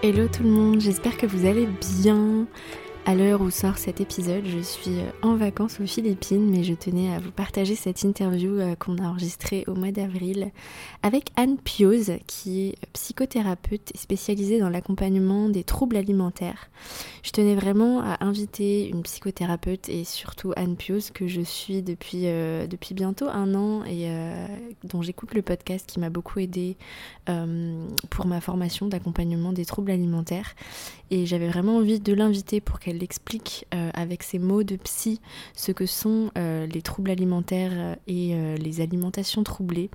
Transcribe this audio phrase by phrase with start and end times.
[0.00, 1.66] Hello tout le monde, j'espère que vous allez
[2.00, 2.46] bien.
[3.08, 6.74] À l'heure où sort cet épisode, je suis euh, en vacances aux Philippines, mais je
[6.74, 10.50] tenais à vous partager cette interview euh, qu'on a enregistrée au mois d'avril
[11.02, 16.68] avec Anne Pioz, qui est psychothérapeute spécialisée dans l'accompagnement des troubles alimentaires.
[17.22, 22.24] Je tenais vraiment à inviter une psychothérapeute et surtout Anne Pioz, que je suis depuis,
[22.26, 24.10] euh, depuis bientôt un an et
[24.84, 26.76] dont j'écoute le podcast qui m'a beaucoup aidé
[28.10, 30.54] pour ma formation d'accompagnement des troubles alimentaires.
[31.10, 35.20] Et j'avais vraiment envie de l'inviter pour qu'elle explique euh, avec ses mots de psy
[35.54, 39.90] ce que sont euh, les troubles alimentaires euh, et les alimentations troublées,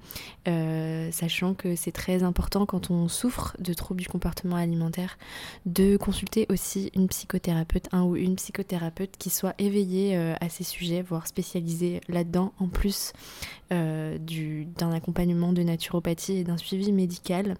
[1.11, 5.17] sachant que c'est très important quand on souffre de troubles du comportement alimentaire
[5.65, 11.01] de consulter aussi une psychothérapeute, un ou une psychothérapeute qui soit éveillée à ces sujets,
[11.01, 13.13] voire spécialisée là-dedans, en plus
[13.69, 17.55] d'un accompagnement de naturopathie et d'un suivi médical.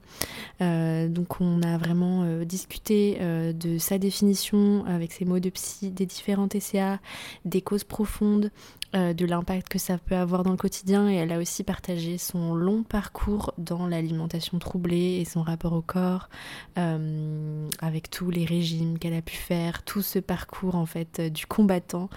[0.59, 6.47] donc on a vraiment discuté de sa définition avec ses mots de psy, des différents
[6.47, 6.99] TCA,
[7.45, 8.51] des causes profondes,
[8.95, 12.19] euh, de l'impact que ça peut avoir dans le quotidien et elle a aussi partagé
[12.19, 16.29] son long parcours dans l'alimentation troublée et son rapport au corps
[16.77, 21.29] euh, avec tous les régimes qu'elle a pu faire, tout ce parcours en fait euh,
[21.29, 22.09] du combattant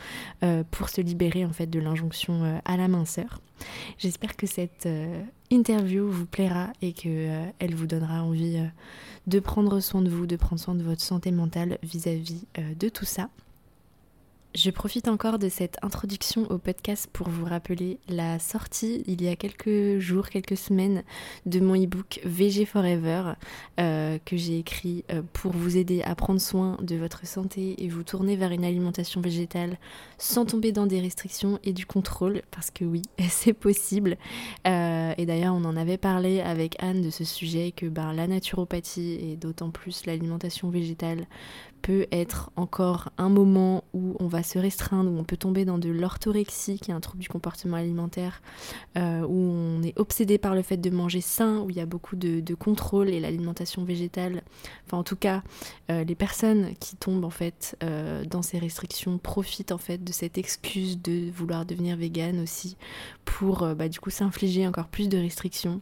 [0.71, 3.41] pour se libérer en fait de l'injonction à la minceur.
[3.99, 4.89] J'espère que cette
[5.51, 8.59] interview vous plaira et que elle vous donnera envie
[9.27, 12.45] de prendre soin de vous, de prendre soin de votre santé mentale vis à -vis,
[12.77, 13.31] de tout ça.
[14.57, 19.29] Je profite encore de cette introduction au podcast pour vous rappeler la sortie il y
[19.29, 21.03] a quelques jours, quelques semaines
[21.45, 23.35] de mon e-book VG Forever
[23.79, 27.91] euh, que j'ai écrit euh, pour vous aider à prendre soin de votre santé et
[27.91, 29.77] vous tourner vers une alimentation végétale
[30.17, 34.17] sans tomber dans des restrictions et du contrôle parce que oui, c'est possible.
[34.67, 38.27] Euh, et d'ailleurs, on en avait parlé avec Anne de ce sujet que ben, la
[38.27, 41.27] naturopathie et d'autant plus l'alimentation végétale
[41.87, 45.79] peut être encore un moment où on va se restreindre, où on peut tomber dans
[45.79, 48.43] de l'orthorexie, qui est un trouble du comportement alimentaire,
[48.99, 51.87] euh, où on est obsédé par le fait de manger sain, où il y a
[51.87, 54.43] beaucoup de, contrôle et l'alimentation végétale.
[54.85, 55.45] Enfin, en tout cas,
[55.93, 60.13] euh, les personnes qui tombent en fait euh, dans ces restrictions profitent en fait de
[60.13, 62.77] cette excuse de vouloir devenir végane aussi
[63.25, 65.81] pour bah, du coup s'infliger encore plus de restrictions.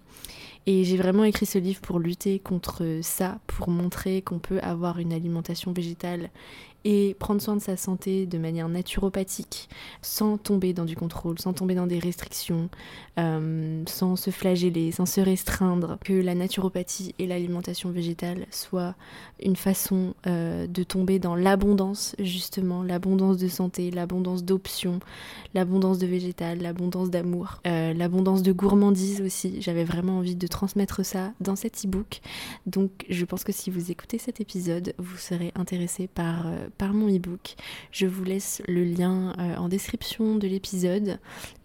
[0.67, 4.99] Et j'ai vraiment écrit ce livre pour lutter contre ça, pour montrer qu'on peut avoir
[4.99, 6.31] une alimentation végétale
[6.84, 9.69] et prendre soin de sa santé de manière naturopathique,
[10.03, 12.69] sans tomber dans du contrôle, sans tomber dans des restrictions,
[13.19, 18.95] euh, sans se flageller, sans se restreindre, que la naturopathie et l'alimentation végétale soient
[19.43, 25.01] une façon euh, de tomber dans l'abondance, justement, l'abondance de santé, l'abondance d'options,
[25.55, 29.62] l'abondance de végétal, l'abondance d'amour, euh, l'abondance de gourmandise aussi.
[29.62, 32.21] J'avais vraiment envie de transmettre ça dans cet e-book.
[32.66, 36.47] Donc je pense que si vous écoutez cet épisode, vous serez intéressé par
[36.77, 37.55] par mon ebook.
[37.91, 41.19] Je vous laisse le lien euh, en description de l'épisode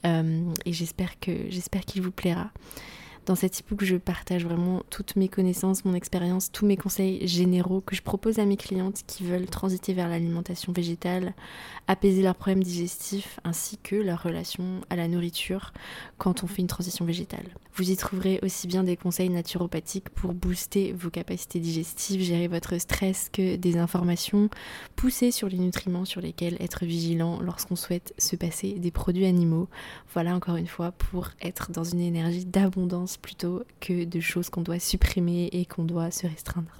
[0.05, 2.51] euh, et j'espère qu'il vous plaira.
[3.25, 7.81] Dans cet e-book, je partage vraiment toutes mes connaissances, mon expérience, tous mes conseils généraux
[7.81, 11.33] que je propose à mes clientes qui veulent transiter vers l'alimentation végétale,
[11.87, 15.73] apaiser leurs problèmes digestifs ainsi que leur relation à la nourriture
[16.17, 17.45] quand on fait une transition végétale.
[17.75, 22.77] Vous y trouverez aussi bien des conseils naturopathiques pour booster vos capacités digestives, gérer votre
[22.79, 24.49] stress que des informations
[24.95, 29.69] poussées sur les nutriments sur lesquels être vigilant lorsqu'on souhaite se passer des produits animaux.
[30.13, 34.61] Voilà encore une fois pour être dans une énergie d'abondance plutôt que de choses qu'on
[34.61, 36.71] doit supprimer et qu'on doit se restreindre.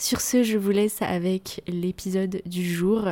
[0.00, 3.08] Sur ce, je vous laisse avec l'épisode du jour.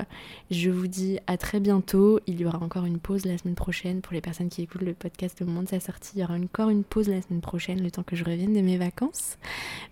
[0.52, 2.20] Je vous dis à très bientôt.
[2.28, 4.94] Il y aura encore une pause la semaine prochaine pour les personnes qui écoutent le
[4.94, 6.12] podcast au moment de sa sortie.
[6.14, 8.60] Il y aura encore une pause la semaine prochaine, le temps que je revienne de
[8.60, 9.36] mes vacances.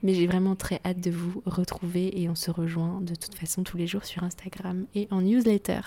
[0.04, 3.64] Mais j'ai vraiment très hâte de vous retrouver et on se rejoint de toute façon
[3.64, 5.80] tous les jours sur Instagram et en newsletter.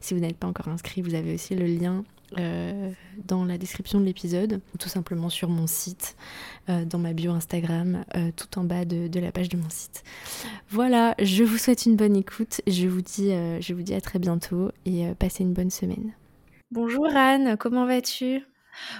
[0.00, 2.02] Si vous n'êtes pas encore inscrit, vous avez aussi le lien
[2.38, 2.90] euh,
[3.26, 6.16] dans la description de l'épisode, ou tout simplement sur mon site,
[6.68, 9.68] euh, dans ma bio Instagram, euh, tout en bas de, de, la page de mon
[9.68, 10.04] site.
[10.68, 13.30] Voilà, je vous souhaite une bonne écoute, je vous dis,
[13.60, 16.12] je vous dis à très bientôt et passez une bonne semaine.
[16.70, 18.42] Bonjour Anne, comment vas-tu?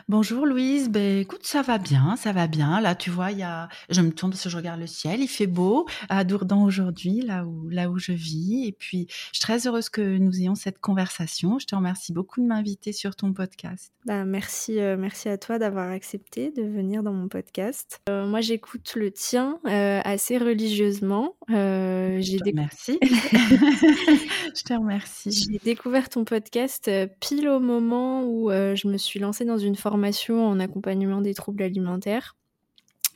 [0.08, 2.80] Bonjour Louise, ben écoute, ça va bien, ça va bien.
[2.80, 5.20] Là, tu vois, il y a, je me tourne parce que je regarde le ciel,
[5.20, 8.66] il fait beau à Dourdan aujourd'hui, là où, là où je vis.
[8.66, 11.58] Et puis, je suis très heureuse que nous ayons cette conversation.
[11.58, 13.92] Je te remercie beaucoup de m'inviter sur ton podcast.
[14.06, 18.00] Bah, merci, euh, merci à toi d'avoir accepté de venir dans mon podcast.
[18.08, 21.36] Euh, moi, j'écoute le tien euh, assez religieusement.
[21.48, 22.98] je te remercie.
[23.02, 25.30] je te remercie.
[25.30, 26.90] J'ai découvert ton podcast
[27.20, 31.62] pile au moment où je me suis lancée dans une formation en accompagnement des troubles
[31.62, 32.36] alimentaires.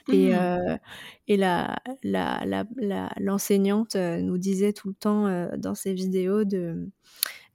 [0.09, 0.37] Et, Mmh.
[0.37, 0.77] euh,
[1.29, 1.77] et la,
[3.19, 6.91] l'enseignante euh, nous disait tout le temps euh, dans ses vidéos de,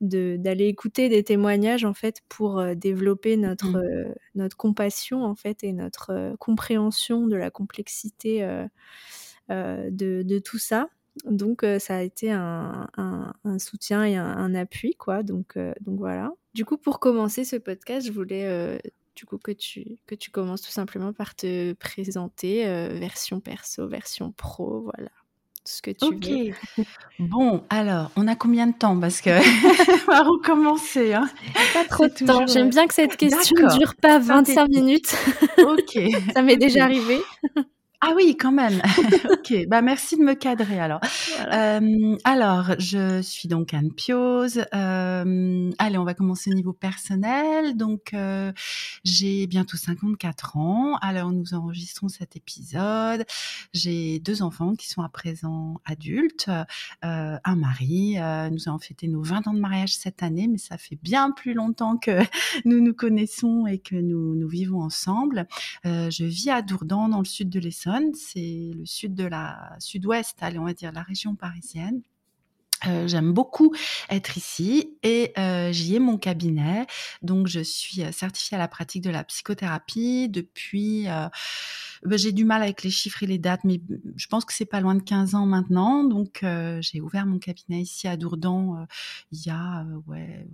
[0.01, 3.77] de, d'aller écouter des témoignages en fait pour développer notre, Mmh.
[3.77, 8.43] euh, notre compassion en fait et notre compréhension de la complexité
[9.49, 10.89] de, de tout ça.
[11.25, 15.23] Donc euh, ça a été un, un, un soutien et un, un appui quoi.
[15.23, 16.31] Donc, euh, donc voilà.
[16.53, 18.77] Du coup pour commencer ce podcast, je voulais euh,
[19.15, 22.63] du coup que tu, que tu commences tout simplement par te présenter,
[22.97, 25.09] version perso, version pro, voilà,
[25.65, 26.25] tout ce que tu Ok.
[26.77, 26.85] veux.
[27.19, 28.97] Bon, alors, on a combien de temps?
[28.97, 29.29] Parce que
[30.07, 31.13] on va recommencer.
[31.13, 31.29] Hein.
[31.73, 34.73] Pas trop de temps, toujours, j'aime bien que cette question ne dure pas 25 synthétique.
[34.73, 35.15] minutes,
[35.67, 35.99] Ok.
[36.33, 37.19] ça m'est déjà arrivé.
[38.01, 38.81] Ah oui, quand même.
[39.29, 41.01] ok, bah merci de me cadrer alors.
[41.35, 41.79] Voilà.
[41.79, 44.63] Euh, alors, je suis donc Anne Pioz.
[44.73, 47.75] Euh, allez, on va commencer au niveau personnel.
[47.75, 48.53] Donc, euh,
[49.03, 50.95] j'ai bientôt 54 ans.
[51.01, 53.25] Alors, nous enregistrons cet épisode.
[53.73, 56.49] J'ai deux enfants qui sont à présent adultes,
[57.03, 58.15] euh, un mari.
[58.17, 61.31] Euh, nous avons fêté nos 20 ans de mariage cette année, mais ça fait bien
[61.31, 62.21] plus longtemps que
[62.63, 65.47] nous nous connaissons et que nous, nous vivons ensemble.
[65.85, 67.88] Euh, je vis à Dourdan, dans le sud de l'Essonne.
[68.15, 72.01] C'est le sud de la sud-ouest, allez, on va dire la région parisienne.
[72.87, 73.75] Euh, J'aime beaucoup
[74.09, 76.87] être ici et euh, j'y ai mon cabinet.
[77.21, 81.09] Donc, je suis certifiée à la pratique de la psychothérapie depuis.
[81.09, 81.27] Euh,
[82.05, 83.81] ben, j'ai du mal avec les chiffres et les dates, mais
[84.15, 86.03] je pense que c'est pas loin de 15 ans maintenant.
[86.03, 88.87] Donc, euh, j'ai ouvert mon cabinet ici à Dourdan
[89.31, 90.47] il y a ouais.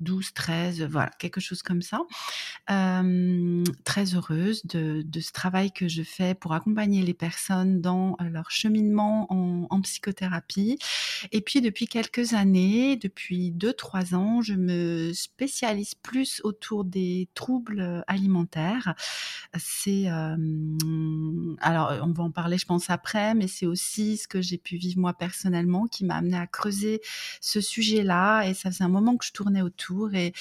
[0.00, 2.00] 12, 13, voilà, quelque chose comme ça.
[2.70, 8.50] Euh, très heureuse de, ce travail que je fais pour accompagner les personnes dans leur
[8.50, 10.78] cheminement en, psychothérapie.
[11.32, 18.04] Et puis depuis quelques années, depuis 2-3 ans, je me spécialise plus autour des troubles
[18.06, 18.94] alimentaires.
[19.56, 20.36] C'est euh,
[21.60, 24.76] alors on va en parler, je pense après, mais c'est aussi ce que j'ai pu
[24.76, 27.00] vivre moi personnellement qui m'a amené à creuser
[27.40, 28.42] ce sujet-là.
[28.48, 30.32] Et ça faisait un moment que je tournais autour et,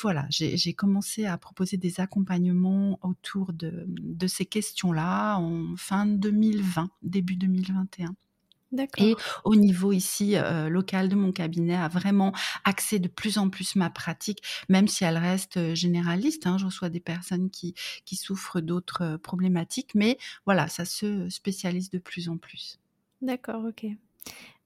[0.00, 7.36] voilà, j'ai commencé à proposer des accompagnements autour de ces questions-là en fin 2020, début
[7.36, 8.14] 2021.
[8.98, 12.32] Et au niveau ici euh, local de mon cabinet, a vraiment
[12.64, 16.46] axé de plus en plus ma pratique, même si elle reste généraliste.
[16.46, 17.74] Hein, je reçois des personnes qui,
[18.04, 22.78] qui souffrent d'autres problématiques, mais voilà, ça se spécialise de plus en plus.
[23.22, 23.86] D'accord, ok.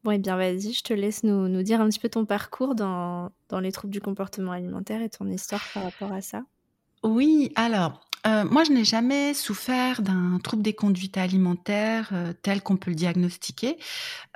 [0.05, 2.25] Bon, et eh bien vas-y, je te laisse nous, nous, dire un petit peu ton
[2.25, 6.45] parcours dans, dans les troubles du comportement alimentaire et ton histoire par rapport à ça.
[7.03, 12.63] Oui, alors, euh, moi, je n'ai jamais souffert d'un trouble des conduites alimentaires euh, tel
[12.63, 13.79] qu'on peut le diagnostiquer.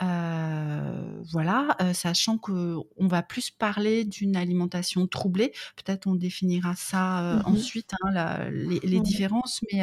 [0.02, 5.52] Euh, voilà, sachant qu'on va plus parler d'une alimentation troublée.
[5.76, 9.61] Peut-être on définira ça mmh ensuite, hein, la, les, les mmh différences.
[9.73, 9.82] Mais,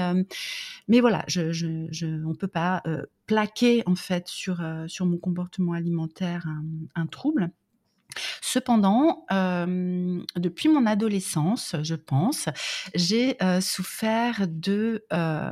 [0.87, 2.83] mais voilà, je, je, je, on ne peut pas
[3.25, 6.63] plaquer en fait sur, sur mon comportement alimentaire un,
[6.95, 7.51] un trouble.
[8.41, 12.49] Cependant, euh, depuis mon adolescence, je pense,
[12.95, 15.51] j'ai euh, souffert de euh,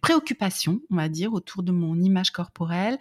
[0.00, 2.98] préoccupations, on va dire, autour de mon image corporelle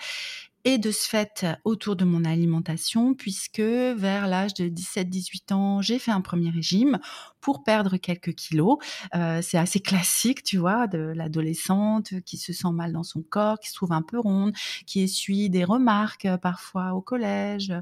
[0.65, 5.99] et de ce fait autour de mon alimentation, puisque vers l'âge de 17-18 ans, j'ai
[5.99, 6.99] fait un premier régime
[7.41, 8.77] pour perdre quelques kilos.
[9.15, 13.59] Euh, c'est assez classique, tu vois, de l'adolescente qui se sent mal dans son corps,
[13.59, 14.53] qui se trouve un peu ronde,
[14.85, 17.73] qui essuie des remarques euh, parfois au collège.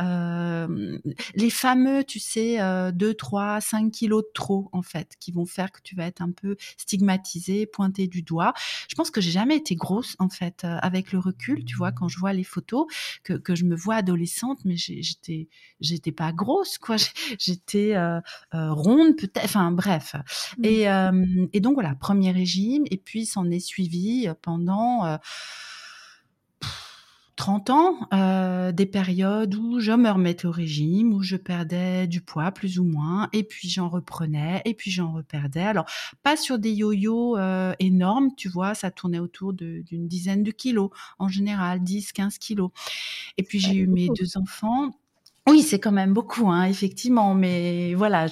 [0.00, 0.98] Euh,
[1.34, 5.46] les fameux, tu sais, euh, 2, 3, 5 kilos de trop, en fait, qui vont
[5.46, 8.52] faire que tu vas être un peu stigmatisé, pointé du doigt.
[8.88, 11.92] Je pense que j'ai jamais été grosse, en fait, euh, avec le recul, tu vois,
[11.92, 12.86] quand je vois les photos,
[13.24, 15.48] que, que je me vois adolescente, mais j'étais,
[15.80, 16.96] j'étais pas grosse, quoi.
[17.38, 18.20] J'étais euh,
[18.54, 18.72] euh,
[19.16, 19.44] peut-être.
[19.44, 20.16] Enfin, bref.
[20.58, 20.64] Mmh.
[20.64, 25.04] Et, euh, et, donc voilà, premier régime, et puis s'en est suivi pendant.
[25.06, 25.16] Euh,
[27.36, 32.22] 30 ans, euh, des périodes où je me remettais au régime, où je perdais du
[32.22, 35.60] poids plus ou moins, et puis j'en reprenais, et puis j'en reperdais.
[35.60, 35.84] Alors,
[36.22, 40.90] pas sur des yo-yo euh, énormes, tu vois, ça tournait autour d'une dizaine de kilos,
[41.18, 42.70] en général, 10, 15 kilos.
[43.36, 44.90] Et puis j'ai eu mes deux enfants.
[45.48, 48.26] Oui, c'est quand même beaucoup, hein, effectivement, mais voilà,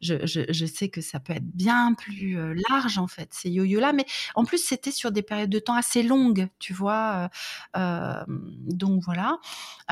[0.00, 4.06] je, sais que ça peut être bien plus euh, large, en fait, ces yo-yo-là, mais
[4.34, 7.28] en plus, c'était sur des périodes de temps assez longues, tu vois,
[7.76, 9.36] euh, donc voilà,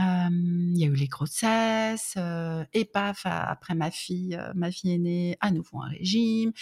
[0.00, 4.70] euh, il y a eu les grossesses, euh, et paf, après ma fille, euh, ma
[4.70, 6.52] fille est née, à nouveau un régime,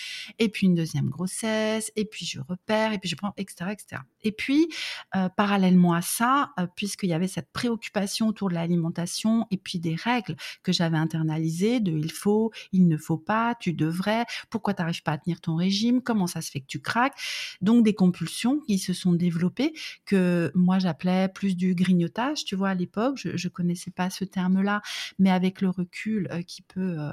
[0.40, 4.02] et puis une deuxième grossesse, et puis je repère, et puis je prends, etc., etc.
[4.23, 4.69] Et puis,
[5.14, 10.00] euh, parallèlement à ça, puisqu'il y avait cette préoccupation autour de l'alimentation, et puis des
[10.02, 14.83] règles que j'avais internalisées de il faut, il ne faut pas, tu devrais, pourquoi tu
[14.83, 17.19] n'arrives pas à tenir ton régime, comment ça se fait que tu craques.
[17.61, 19.73] Donc des compulsions qui se sont développées
[20.07, 24.25] que moi j'appelais plus du grignotage, tu vois, à l'époque, je, je connaissais pas ce
[24.25, 24.83] terme-là,
[25.19, 27.12] mais avec le recul euh, qui peut, euh,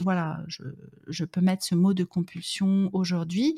[0.00, 0.62] voilà, je,
[1.06, 3.56] je peux mettre ce mot de compulsion aujourd'hui.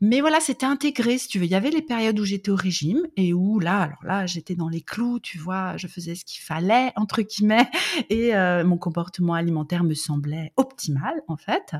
[0.00, 1.46] Mais voilà, c'était intégré, si tu veux.
[1.46, 4.54] Il y avait les périodes où j'étais au régime et où là, alors là, j'étais
[4.54, 7.68] dans les clous, tu vois, je faisais ce qu'il fallait, entre guillemets,
[8.10, 11.74] et euh, mon comportement alimentaire me semblait optimal, en fait.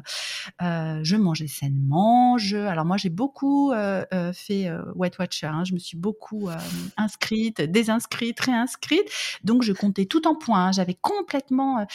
[0.63, 2.39] Euh, je mangeais sainement.
[2.39, 2.57] Je...
[2.57, 5.49] Alors moi, j'ai beaucoup euh, fait Weight Watcher.
[5.49, 5.65] Hein.
[5.65, 6.49] Je me suis beaucoup
[6.97, 9.09] inscrite, désinscrite, réinscrite.
[9.45, 10.69] Donc, je comptais tout en points.
[10.69, 10.73] Hein.
[10.73, 11.87] J'avais complètement,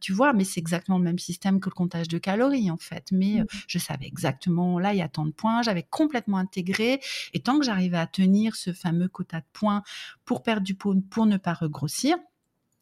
[0.00, 3.08] tu vois, mais c'est exactement le même système que le comptage de calories, en fait.
[3.12, 3.46] Mais mmh.
[3.66, 7.00] je savais exactement, là, il y a tant de points j'avais complètement intégré.
[7.34, 9.82] Et tant que j'arrivais à tenir ce fameux quota de points
[10.24, 12.16] pour perdre du poids, pour ne pas regrossir,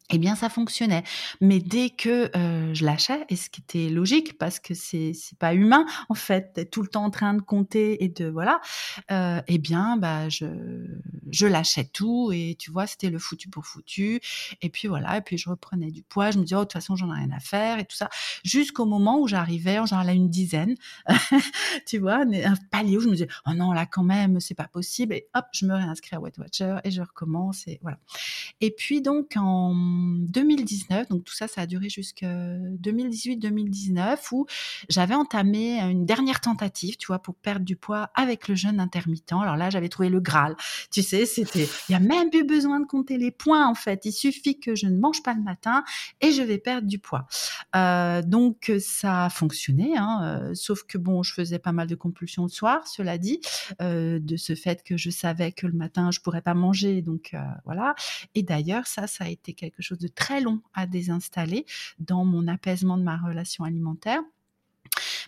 [0.09, 1.03] eh bien ça fonctionnait.
[1.41, 5.37] Mais dès que euh, je lâchais, et ce qui était logique parce que c'est c'est
[5.37, 8.61] pas humain en fait, tout le temps en train de compter et de voilà,
[9.11, 10.45] euh, eh bien bah je
[11.29, 14.21] je lâchais tout et tu vois c'était le foutu pour foutu.
[14.61, 16.31] Et puis voilà, et puis je reprenais du poids.
[16.31, 18.09] Je me disais oh de toute façon j'en ai rien à faire et tout ça,
[18.43, 20.75] jusqu'au moment où j'arrivais genre à une dizaine,
[21.85, 24.67] tu vois, un palier où je me disais oh non là quand même c'est pas
[24.67, 27.99] possible et hop je me réinscris à Weight Watcher et je recommence et voilà.
[28.61, 34.45] Et puis donc en 2019, donc tout ça, ça a duré jusqu'à 2018-2019, où
[34.89, 39.31] j'avais entamé une dernière tentative, tu vois, pour perdre du poids avec le jeûne intermittent.
[39.31, 40.55] Alors là, j'avais trouvé le Graal.
[40.91, 44.05] Tu sais, c'était, il y a même plus besoin de compter les points, en fait.
[44.05, 45.83] Il suffit que je ne mange pas le matin
[46.21, 47.27] et je vais perdre du poids.
[47.75, 51.95] Euh, donc, ça a fonctionné, hein, euh, sauf que bon, je faisais pas mal de
[51.95, 53.41] compulsions le soir, cela dit,
[53.81, 57.01] euh, de ce fait que je savais que le matin, je pourrais pas manger.
[57.01, 57.35] Donc,
[57.65, 57.95] voilà.
[58.35, 61.65] Et d'ailleurs, ça, ça a été quelque chose de très long à désinstaller
[61.99, 64.21] dans mon apaisement de ma relation alimentaire.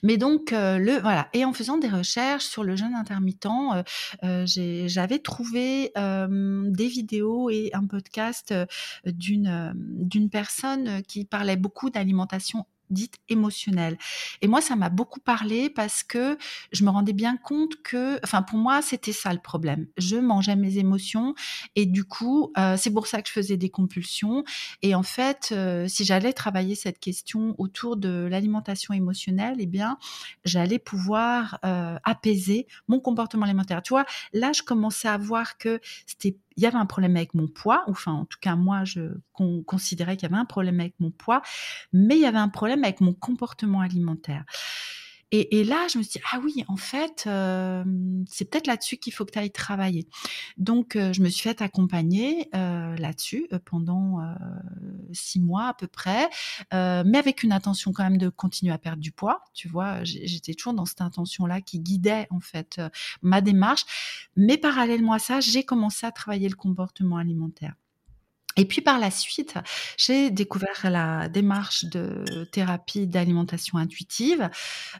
[0.03, 3.83] Mais donc euh, le voilà et en faisant des recherches sur le jeûne intermittent, euh,
[4.23, 8.53] euh, j'avais trouvé des vidéos et un podcast
[9.05, 13.97] d'une d'une personne qui parlait beaucoup d'alimentation dite émotionnelle.
[14.41, 16.37] Et moi, ça m'a beaucoup parlé parce que
[16.71, 19.87] je me rendais bien compte que, enfin, pour moi, c'était ça le problème.
[19.97, 21.35] Je mangeais mes émotions
[21.75, 24.43] et du coup, euh, c'est pour ça que je faisais des compulsions.
[24.81, 29.97] Et en fait, euh, si j'allais travailler cette question autour de l'alimentation émotionnelle, eh bien,
[30.45, 33.81] j'allais pouvoir euh, apaiser mon comportement alimentaire.
[33.81, 37.33] Tu vois, là, je commençais à voir que c'était il y avait un problème avec
[37.35, 39.13] mon poids, enfin en tout cas moi je
[39.65, 41.41] considérais qu'il y avait un problème avec mon poids,
[41.93, 44.43] mais il y avait un problème avec mon comportement alimentaire.
[45.31, 47.83] Et, là, je me suis dit, ah oui, en fait, euh,
[48.27, 50.07] c'est peut-être là-dessus qu'il faut que tu ailles travailler.
[50.57, 54.17] Donc, euh, je me suis fait accompagner euh, là-dessus pendant
[55.13, 56.29] six mois à peu près,
[56.71, 59.43] mais avec une intention quand même de continuer à perdre du poids.
[59.53, 62.81] Tu vois, j'étais toujours dans cette intention-là qui guidait en fait
[63.21, 63.85] ma démarche.
[64.35, 67.75] Mais parallèlement à ça, j'ai commencé à travailler le comportement alimentaire.
[68.59, 69.53] Et puis par la suite,
[69.95, 74.49] j'ai découvert la démarche de thérapie d'alimentation intuitive.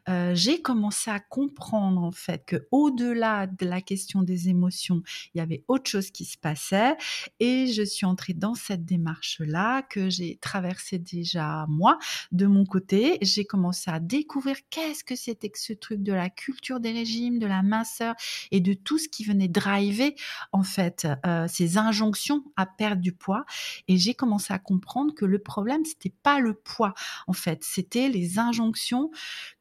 [0.08, 5.02] Euh, j'ai commencé à comprendre en fait que au-delà de la question des émotions,
[5.34, 6.96] il y avait autre chose qui se passait.
[7.42, 11.98] Et je suis entrée dans cette démarche-là que j'ai traversée déjà moi
[12.32, 13.18] de mon côté.
[13.22, 17.40] J'ai commencé à découvrir qu'est-ce que c'était que ce truc de la culture des régimes,
[17.40, 18.16] de la minceur
[18.52, 20.16] et de tout ce qui venait driver
[20.54, 23.44] en fait euh, ces injonctions à perdre du poids
[23.88, 26.94] et j'ai commencé à comprendre que le problème, c'était pas le poids,
[27.28, 29.12] en fait, c'était les injonctions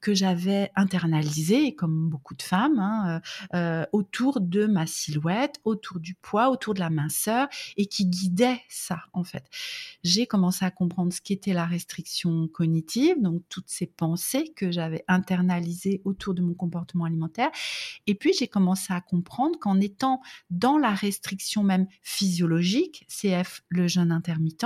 [0.01, 3.21] que j'avais internalisées, comme beaucoup de femmes, hein,
[3.55, 8.07] euh, euh, autour de ma silhouette, autour du poids, autour de la minceur, et qui
[8.07, 9.45] guidaient ça, en fait.
[10.03, 15.05] J'ai commencé à comprendre ce qu'était la restriction cognitive, donc toutes ces pensées que j'avais
[15.09, 17.51] internalisées autour de mon comportement alimentaire.
[18.07, 23.89] Et puis, j'ai commencé à comprendre qu'en étant dans la restriction même physiologique, CF, le
[23.89, 24.65] jeûne intermittent,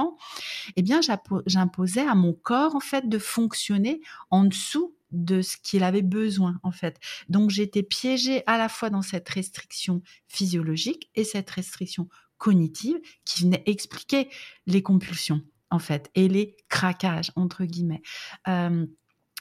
[0.76, 1.00] eh bien,
[1.46, 6.58] j'imposais à mon corps, en fait, de fonctionner en dessous de ce qu'il avait besoin
[6.62, 6.98] en fait.
[7.28, 13.42] Donc j'étais piégée à la fois dans cette restriction physiologique et cette restriction cognitive qui
[13.42, 14.28] venait expliquer
[14.66, 18.02] les compulsions en fait et les craquages entre guillemets.
[18.48, 18.86] Euh,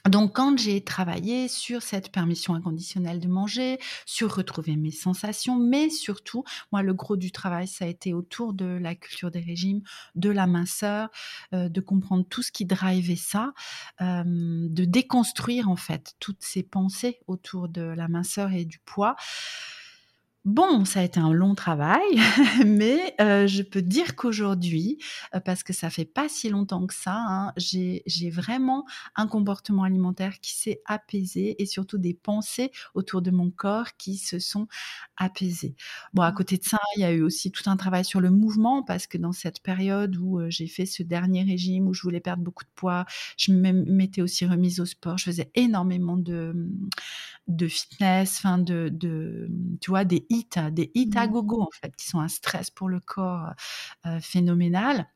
[0.09, 5.89] donc, quand j'ai travaillé sur cette permission inconditionnelle de manger, sur retrouver mes sensations, mais
[5.89, 9.81] surtout, moi, le gros du travail, ça a été autour de la culture des régimes,
[10.15, 11.09] de la minceur,
[11.53, 13.53] euh, de comprendre tout ce qui drivait ça,
[14.01, 19.15] euh, de déconstruire en fait toutes ces pensées autour de la minceur et du poids
[20.43, 22.01] Bon, ça a été un long travail,
[22.65, 24.97] mais heu, je peux dire qu'aujourd'hui,
[25.35, 29.83] heu, parce que ça fait pas si longtemps que ça, hein, j'ai vraiment un comportement
[29.83, 34.67] alimentaire qui s'est apaisé et surtout des pensées autour de mon corps qui se sont
[35.15, 35.75] apaisées.
[36.15, 36.35] Bon, à Mmh.
[36.35, 39.05] côté de ça, il y a eu aussi tout un travail sur le mouvement parce
[39.05, 42.41] que dans cette période où, heu, j'ai fait ce dernier régime, où je voulais perdre
[42.43, 43.05] beaucoup de poids,
[43.37, 45.19] je m'étais aussi remise au sport.
[45.19, 46.89] Je faisais énormément de, mmh,
[47.47, 51.27] de fitness, enfin de de, mmh, tu vois, des HIIT, des HIIT à Mmh.
[51.27, 53.51] gogo, en fait, qui sont un stress pour le corps,
[54.07, 55.07] heu, phénoménal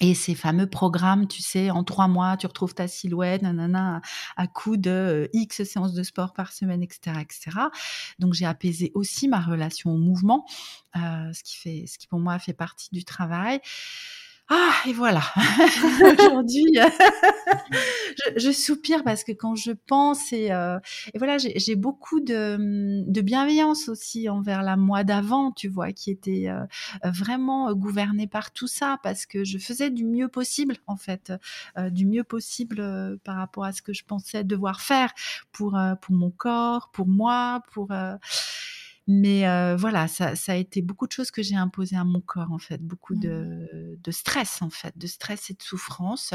[0.00, 4.00] et ces fameux programmes, tu sais, en 3 mois, tu retrouves ta silhouette, nanana,
[4.36, 7.70] à coup de, heu, X séances de sport par semaine et cetera et cetera.
[8.20, 10.46] Donc j'ai apaisé aussi ma relation au mouvement,
[10.94, 13.60] ce qui fait ce qui pour moi fait partie du travail.
[14.50, 15.20] Ah et voilà,
[16.18, 16.64] aujourd'hui,
[18.36, 20.78] je je soupire parce que quand je pense et heu
[21.12, 25.92] et voilà, j'ai beaucoup de, mmh, de bienveillance aussi envers la moi d'avant, tu vois?
[25.92, 26.66] Qui était, heu,
[27.10, 31.32] vraiment, gouvernée par tout ça parce que je faisais du mieux possible, en fait,
[31.90, 35.12] du mieux possible, par rapport à ce que je pensais devoir faire
[35.52, 37.88] pour, pour mon corps, pour moi, pour,
[39.08, 42.20] mais heu, voilà, ça ça a été beaucoup de choses que j'ai imposées à mon
[42.20, 43.48] corps, en fait, beaucoup Mmh.
[43.68, 46.34] de de stress, en fait, de stress et de souffrance.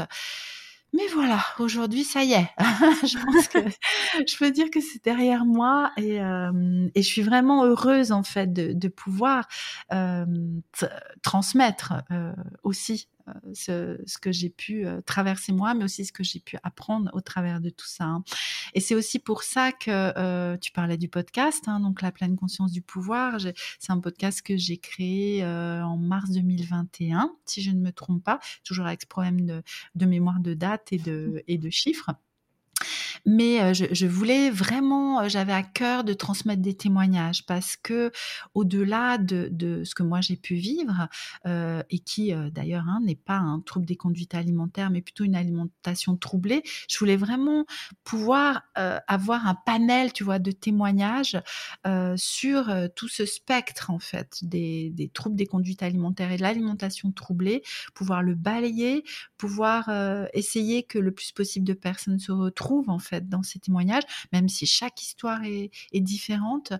[0.92, 2.48] Mais voilà, aujourd'hui, ça y est.
[3.02, 3.58] Je pense que
[4.28, 8.22] je peux dire que c'est derrière moi et hem et je suis vraiment heureuse, en
[8.22, 9.48] fait, de de pouvoir,
[10.72, 10.86] t
[11.22, 13.08] transmettre, heu, aussi,
[13.54, 17.10] ce ce que j'ai pu, heu, traverser moi, mais aussi ce que j'ai pu apprendre
[17.14, 18.24] au travers de tout ça, hein.
[18.74, 20.12] Et c'est aussi pour ça que,
[20.54, 23.38] heu, tu parlais du podcast, hein, donc la pleine conscience du pouvoir.
[23.78, 28.40] C'est un podcast que j'ai créé, en mars 2021, si je ne me trompe pas,
[28.64, 29.62] toujours avec ce problème de
[29.94, 32.10] de mémoire de date et de et de chiffres.
[33.26, 39.84] Mais je voulais vraiment, j'avais à cœur de transmettre des témoignages parce qu'au-delà de de
[39.84, 41.08] ce que moi j'ai pu vivre,
[41.46, 46.16] et qui, d'ailleurs, hein, n'est pas un trouble des conduites alimentaires, mais plutôt une alimentation
[46.16, 46.62] troublée.
[46.88, 47.64] Je voulais vraiment
[48.04, 51.36] pouvoir, avoir un panel, tu vois, de témoignages,
[52.16, 57.62] sur, tout ce spectre, en fait, des troubles des conduites alimentaires et de l'alimentation troublée,
[57.94, 59.04] pouvoir le balayer,
[59.38, 59.90] pouvoir,
[60.32, 64.48] essayer que le plus possible de personnes se retrouvent, en fait, dans ces témoignages, même
[64.48, 66.72] si chaque histoire est est différente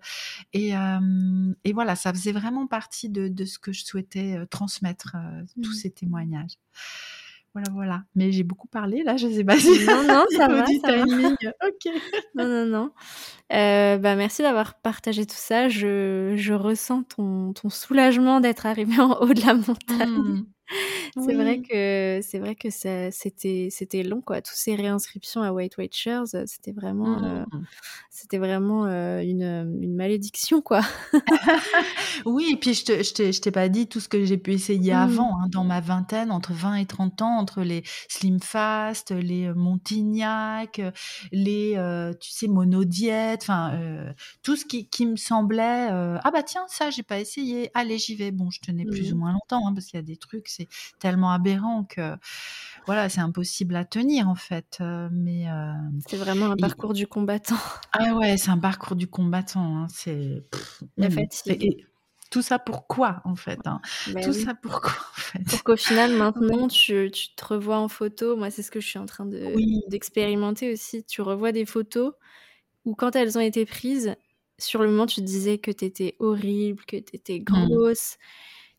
[0.52, 4.46] et hem et voilà, ça faisait vraiment partie de de ce que je souhaitais, heu,
[4.48, 5.74] transmettre, heu, tous Mmh.
[5.74, 6.54] ces témoignages.
[7.54, 8.04] Voilà, voilà.
[8.16, 11.04] Mais j'ai beaucoup parlé là, je sais pas si Non, non, ça va, ça va.
[11.04, 11.92] timing, OK.
[12.34, 12.92] Non, non, non.
[13.50, 15.68] Bah, merci d'avoir partagé tout ça.
[15.68, 20.08] Je je ressens ton ton soulagement d'être arrivé en haut de la montagne.
[20.08, 20.46] Mmh.
[21.18, 21.68] C'est vrai Oui.
[21.68, 24.42] que c'est vrai que ça c'était c'était long, quoi.
[24.42, 27.66] Tous ces réinscriptions à Weight Watchers, heu, c'était vraiment, heu, Mmh.
[28.10, 29.42] c'était vraiment, heu, une,
[29.82, 30.80] une malédiction, quoi.
[32.26, 34.38] Oui et puis je te je t'ai je t'ai pas dit tout ce que j'ai
[34.38, 34.94] pu essayer Mmh.
[34.94, 39.52] avant, hein, dans ma vingtaine, entre 20 et 30 ans, entre les Slim Fast, les,
[39.54, 40.80] Montignac,
[41.32, 46.64] les, heu, tu sais, monodiètes, enfin, tout ce qui qui me semblait, «Ah bah tiens,
[46.68, 48.30] ça j'ai pas essayé, allez j'y vais».
[48.32, 49.18] Bon, je tenais plus ou Mmh.
[49.18, 50.68] moins longtemps, hein, parce qu'il y a des trucs, c'est
[51.04, 52.16] tellement aberrant que,
[52.86, 56.92] voilà, c'est impossible à tenir en fait, heu, mais hem C'est vraiment un et parcours
[56.92, 57.56] du combattant.
[57.92, 60.44] ah ouais, c'est un parcours du combattant, hein, c'est
[60.96, 61.86] La fatigue.
[62.30, 63.80] tout ça pourquoi, en fait, hein?
[64.06, 64.46] Bah, Tout oui.
[64.46, 65.64] ça pourquoi, en Pour fait?
[65.64, 68.36] qu'au final, maintenant, tu tu te revois en photo.
[68.36, 69.82] Moi, c'est ce que je suis en train de Oui.
[69.86, 71.04] d'expérimenter aussi.
[71.04, 72.14] Tu revois des photos
[72.86, 74.16] où quand elles ont été prises,
[74.58, 77.84] sur le moment, tu te disais que tu étais horrible, que tu étais Mmh.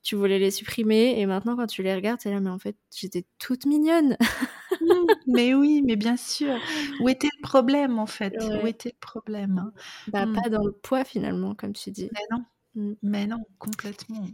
[0.06, 2.60] Tu voulais les supprimer et maintenant quand tu les regardes, tu es là: «Mais en
[2.60, 4.18] fait, j'étais toute mignonne!»
[4.82, 6.60] Mmh, mais oui, mais bien sûr.
[7.00, 8.50] Où était le problème, en fait?
[8.54, 9.72] Où était le problème?
[10.08, 10.28] Bah, Mmh.
[10.28, 12.12] pas dans le poids finalement, comme tu dis.
[12.12, 12.44] Mais non,
[12.76, 12.94] Mmh.
[13.04, 14.34] mais non, complètement.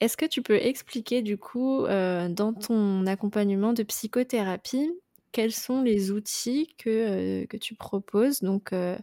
[0.00, 4.90] Est-ce que tu peux expliquer du coup, heu, dans ton accompagnement de psychothérapie,
[5.32, 8.40] quels sont les outils que, heu, que tu proposes?
[8.40, 8.96] Donc, heu,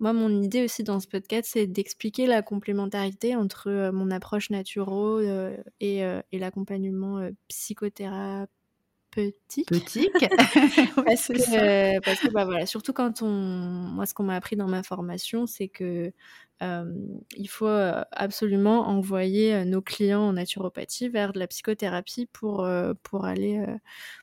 [0.00, 4.50] moi mon idée aussi dans ce podcast, c'est d'expliquer la complémentarité entre, heu, mon approche
[4.50, 6.00] naturo, heu et
[6.32, 8.48] et l'accompagnement, heu, psychothérapeutique.
[11.06, 14.68] Parce que, parce que, bah, voilà, surtout quand on moi ce qu'on m'a appris dans
[14.68, 16.12] ma formation, c'est que,
[16.60, 22.66] il faut, heu, absolument envoyer, heu, nos clients en naturopathie vers de la psychothérapie pour,
[23.02, 23.64] pour aller,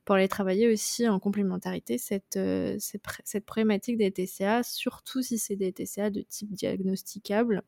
[0.05, 2.39] pour aller travailler aussi en complémentarité cette,
[2.79, 7.63] cette problématique des TCA, surtout si c'est des TCA de type diagnosticable.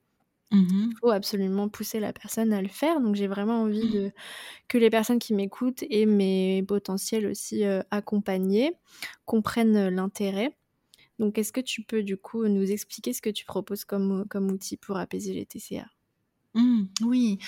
[0.51, 4.11] Mmh Il faut absolument pousser la personne à le faire, donc j'ai vraiment envie de
[4.69, 8.73] que les personnes qui m'écoutent et mes potentiels aussi, accompagnés
[9.25, 10.57] comprennent, l'intérêt.
[11.19, 14.51] Donc, est-ce que tu peux du coup nous expliquer ce que tu proposes comme, comme
[14.51, 15.87] outil pour apaiser les TCA
[16.55, 17.39] Mmh, oui.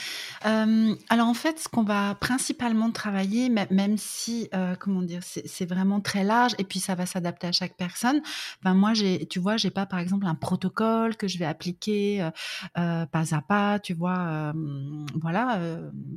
[0.42, 5.22] alors en fait, ce qu'on va principalement travailler, même si, comment dire?
[5.24, 8.22] C'est vraiment très large et puis ça va s'adapter à chaque personne.
[8.64, 8.94] Ben, moi,
[9.30, 12.30] tu vois, j'ai pas, par exemple, un protocole que je vais appliquer,
[12.74, 14.54] pas à pas, tu vois?
[15.22, 15.60] voilà,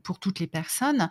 [0.03, 1.09] pour toutes les personnes.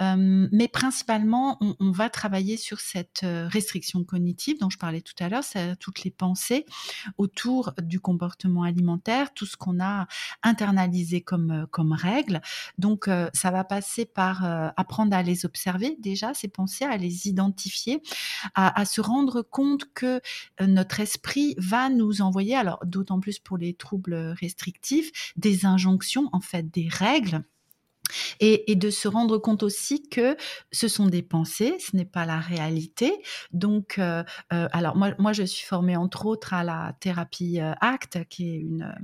[0.00, 5.44] mais principalement, on va travailler sur cette, restriction cognitive dont je parlais tout à l'heure,
[5.44, 6.66] c'est toutes les pensées
[7.18, 10.06] autour du comportement alimentaire, tout ce qu'on a
[10.42, 12.40] internalisé comme, euh, comme règle.
[12.78, 16.96] Donc, euh, ça va passer par euh, apprendre à les observer déjà, ces pensées, à
[16.96, 18.02] les identifier,
[18.54, 20.20] à, se rendre compte que
[20.60, 26.40] notre esprit va nous envoyer, alors d'autant plus pour les troubles restrictifs, des injonctions, en
[26.40, 27.42] fait, des règles
[28.40, 30.36] et, de se rendre compte aussi que
[30.72, 33.12] ce sont des pensées, ce n'est pas la réalité.
[33.52, 37.72] Donc, euh, euh, alors moi, moi, je suis formée entre autres à la thérapie euh,
[37.80, 38.94] ACT, qui est une,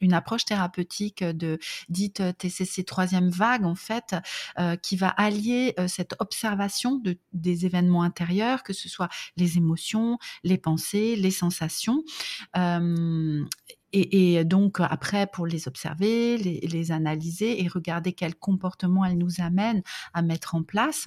[0.00, 4.16] une approche thérapeutique de dite TCC troisième vague en fait,
[4.82, 10.58] qui va allier cette observation de, des événements intérieurs, que ce soit les émotions, les
[10.58, 12.02] pensées, les sensations,
[13.92, 19.82] et, donc après, pour les observer, les, analyser et regarder quel comportement elles nous amènent
[20.14, 21.06] à mettre en place.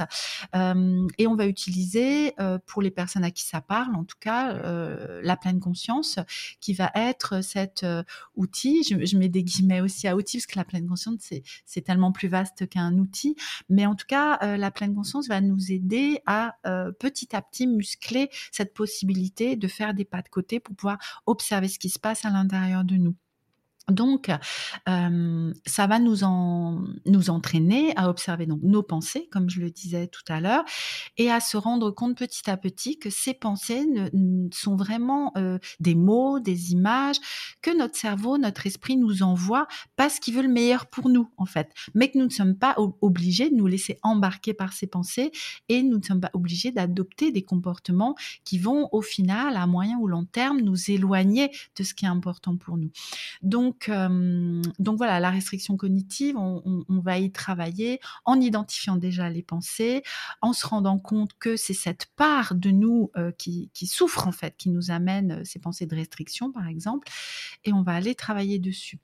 [0.53, 2.33] et on va utiliser,
[2.65, 4.53] pour les personnes à qui ça parle, en tout cas,
[5.21, 6.19] la pleine conscience,
[6.59, 7.85] qui va être cet
[8.35, 8.83] outil.
[8.83, 11.29] Je, mets des guillemets aussi à outil, parce que la pleine conscience,
[11.65, 13.35] c'est tellement plus vaste qu'un outil.
[13.69, 16.55] Mais en tout cas, la pleine conscience va nous aider à
[16.99, 21.67] petit à petit muscler cette possibilité de faire des pas de côté pour pouvoir observer
[21.67, 23.15] ce qui se passe à l'intérieur de nous.
[23.91, 24.31] Donc,
[24.85, 26.17] ça va nous,
[27.05, 30.63] nous entraîner à observer donc nos pensées, comme je le disais tout à l'heure,
[31.17, 35.33] et à se rendre compte petit à petit que ces pensées ne, sont vraiment
[35.79, 37.17] des mots, des images
[37.61, 41.45] que notre cerveau, notre esprit nous envoie parce qu'il veut le meilleur pour nous, en
[41.45, 45.31] fait, mais que nous ne sommes pas obligés de nous laisser embarquer par ces pensées
[45.69, 49.97] et nous ne sommes pas obligés d'adopter des comportements qui vont, au final, à moyen
[49.99, 52.91] ou long terme, nous éloigner de ce qui est important pour nous.
[53.41, 59.41] Donc, donc, donc voilà, la restriction cognitive, on, va y travailler en identifiant déjà les
[59.41, 60.03] pensées,
[60.41, 64.55] en se rendant compte que c'est cette part de nous qui, qui, souffre en fait,
[64.57, 67.07] qui nous amène ces pensées de restriction par exemple,
[67.63, 68.99] et on va aller travailler dessus.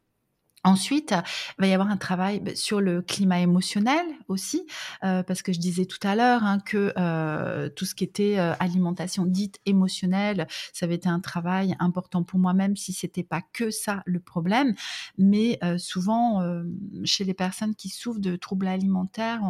[0.63, 1.13] Ensuite,
[1.57, 4.65] il va y avoir un travail bah, sur le climat émotionnel aussi,
[5.03, 8.39] euh, parce que je disais tout à l'heure hein, que euh, tout ce qui était
[8.39, 13.23] euh, alimentation dite émotionnelle, ça avait été un travail important pour moi, même si c'était
[13.23, 14.73] pas que ça le problème.
[15.17, 16.41] Mais souvent,
[17.03, 19.41] chez les personnes qui souffrent de troubles alimentaires,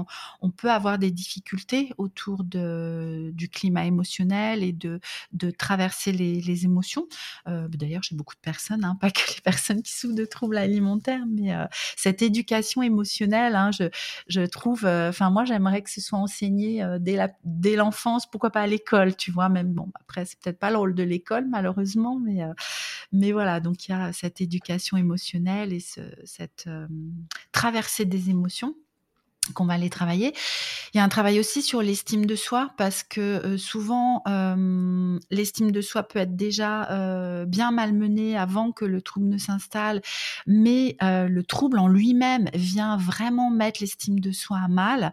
[0.41, 4.99] on, peut avoir des difficultés autour du climat émotionnel et de,
[5.57, 7.07] traverser les, les émotions.
[7.45, 10.96] D'ailleurs, j'ai beaucoup de personnes, hein, pas que les personnes qui souffrent de troubles alimentaires
[11.27, 16.19] mais euh, cette éducation émotionnelle, hein, je, trouve, euh, enfin moi j'aimerais que ce soit
[16.19, 20.59] enseigné euh, dès l'enfance, pourquoi pas à l'école, tu vois, même bon après c'est peut-être
[20.59, 22.39] pas le rôle de l'école malheureusement, mais
[23.11, 26.69] mais voilà donc il y a cette éducation émotionnelle et ce, cette
[27.51, 28.75] traversée des émotions
[29.53, 30.33] qu'on va aller travailler.
[30.93, 35.19] Il y a un travail aussi sur l'estime de soi parce que euh, souvent euh,
[35.31, 40.01] l'estime de soi peut être déjà euh, bien malmenée avant que le trouble ne s'installe,
[40.45, 45.11] mais le trouble en lui-même vient vraiment mettre l'estime de soi à mal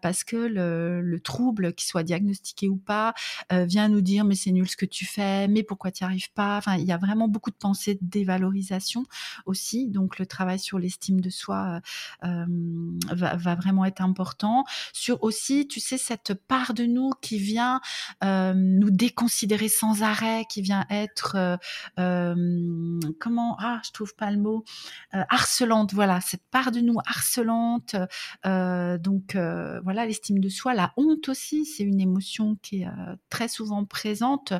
[0.00, 3.14] parce que le, le, trouble, qu'il soit diagnostiqué ou pas,
[3.50, 6.32] vient nous dire mais c'est nul ce que tu fais, mais pourquoi tu n'y arrives
[6.32, 6.56] pas?
[6.56, 9.04] Enfin, il y a vraiment beaucoup de pensées de dévalorisation
[9.46, 9.88] aussi.
[9.88, 11.80] Donc le travail sur l'estime de soi
[12.22, 14.64] va, va vraiment être important.
[14.92, 17.80] Sur aussi, tu sais, cette part de nous qui vient
[18.24, 21.56] euh, nous déconsidérer sans arrêt, qui vient être euh,
[21.98, 24.64] euh, comment ah je trouve pas le mot
[25.12, 25.94] harcelante.
[25.94, 27.96] Voilà, cette part de nous harcelante.
[28.44, 29.36] donc
[29.84, 32.88] voilà, l'estime de soi, la honte aussi, c'est une émotion qui est
[33.30, 34.52] très souvent présente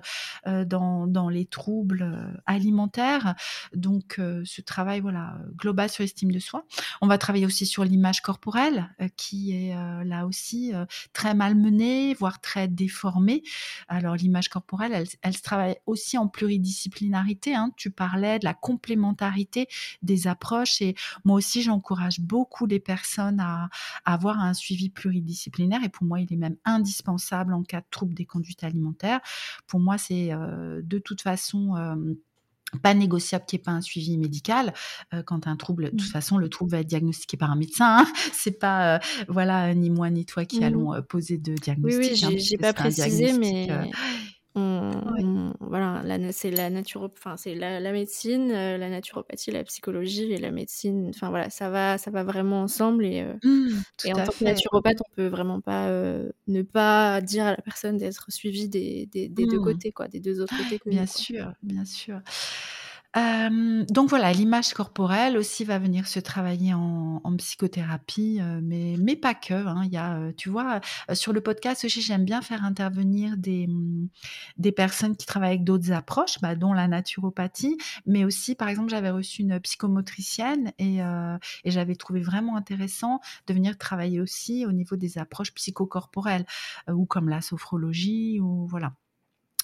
[0.47, 3.35] dans, dans les troubles alimentaires.
[3.75, 6.65] Donc ce travail voilà global sur l'estime de soi.
[7.01, 11.35] On va travailler aussi sur l'image corporelle euh, qui est euh, là aussi euh, très
[11.35, 13.43] malmenée, voire très déformée.
[13.89, 17.55] Alors l'image corporelle, elle, se travaille aussi en pluridisciplinarité.
[17.55, 17.71] Hein.
[17.77, 19.69] Tu parlais de la complémentarité
[20.03, 23.69] des approches et moi aussi j'encourage beaucoup les personnes à,
[24.05, 28.15] avoir un suivi pluridisciplinaire et pour moi il est même indispensable en cas de trouble
[28.15, 29.21] des conduites alimentaires.
[29.67, 31.75] Pour moi c'est de toute façon
[32.81, 34.73] pas négociable qu'il n'y ait pas un suivi médical.
[35.13, 36.13] Euh, quand un trouble, de toute mmh.
[36.13, 37.99] façon, le trouble va être diagnostiqué par un médecin.
[37.99, 38.13] Hein.
[38.33, 40.65] C'est pas, euh, voilà, ni moi ni toi qui mmh.
[40.65, 42.01] allons euh, poser de diagnostic.
[42.01, 43.69] Oui, oui, hein, j'ai pas précisé, mais
[44.55, 51.11] voilà, c'est la enfin c'est la, médecine, euh, la naturopathie, la psychologie et la médecine.
[51.15, 53.69] Enfin voilà, ça va, ça va vraiment ensemble et, euh, mmh,
[54.05, 57.63] et en tant que naturopathe, on peut vraiment pas euh, ne pas dire à la
[57.63, 59.65] personne d'être suivie des, des, des deux mmh.
[59.65, 60.81] côtés, quoi, des deux autres côtés.
[60.87, 62.21] bien sûr, bien sûr
[63.15, 69.55] donc voilà, l'image corporelle aussi va venir se travailler en, psychothérapie, mais, mais pas que.
[69.55, 69.85] Hein.
[69.91, 70.81] Y a, tu vois,
[71.13, 74.09] sur le podcast aussi, j'aime bien faire intervenir des, mmh,
[74.59, 78.91] des personnes qui travaillent avec d'autres approches, bah, dont la naturopathie, mais aussi, par exemple,
[78.91, 80.99] j'avais reçu une psychomotricienne et,
[81.65, 86.47] et j'avais trouvé vraiment intéressant de venir travailler aussi au niveau des approches psychocorporelles,
[86.89, 88.93] ou comme la sophrologie, ou voilà.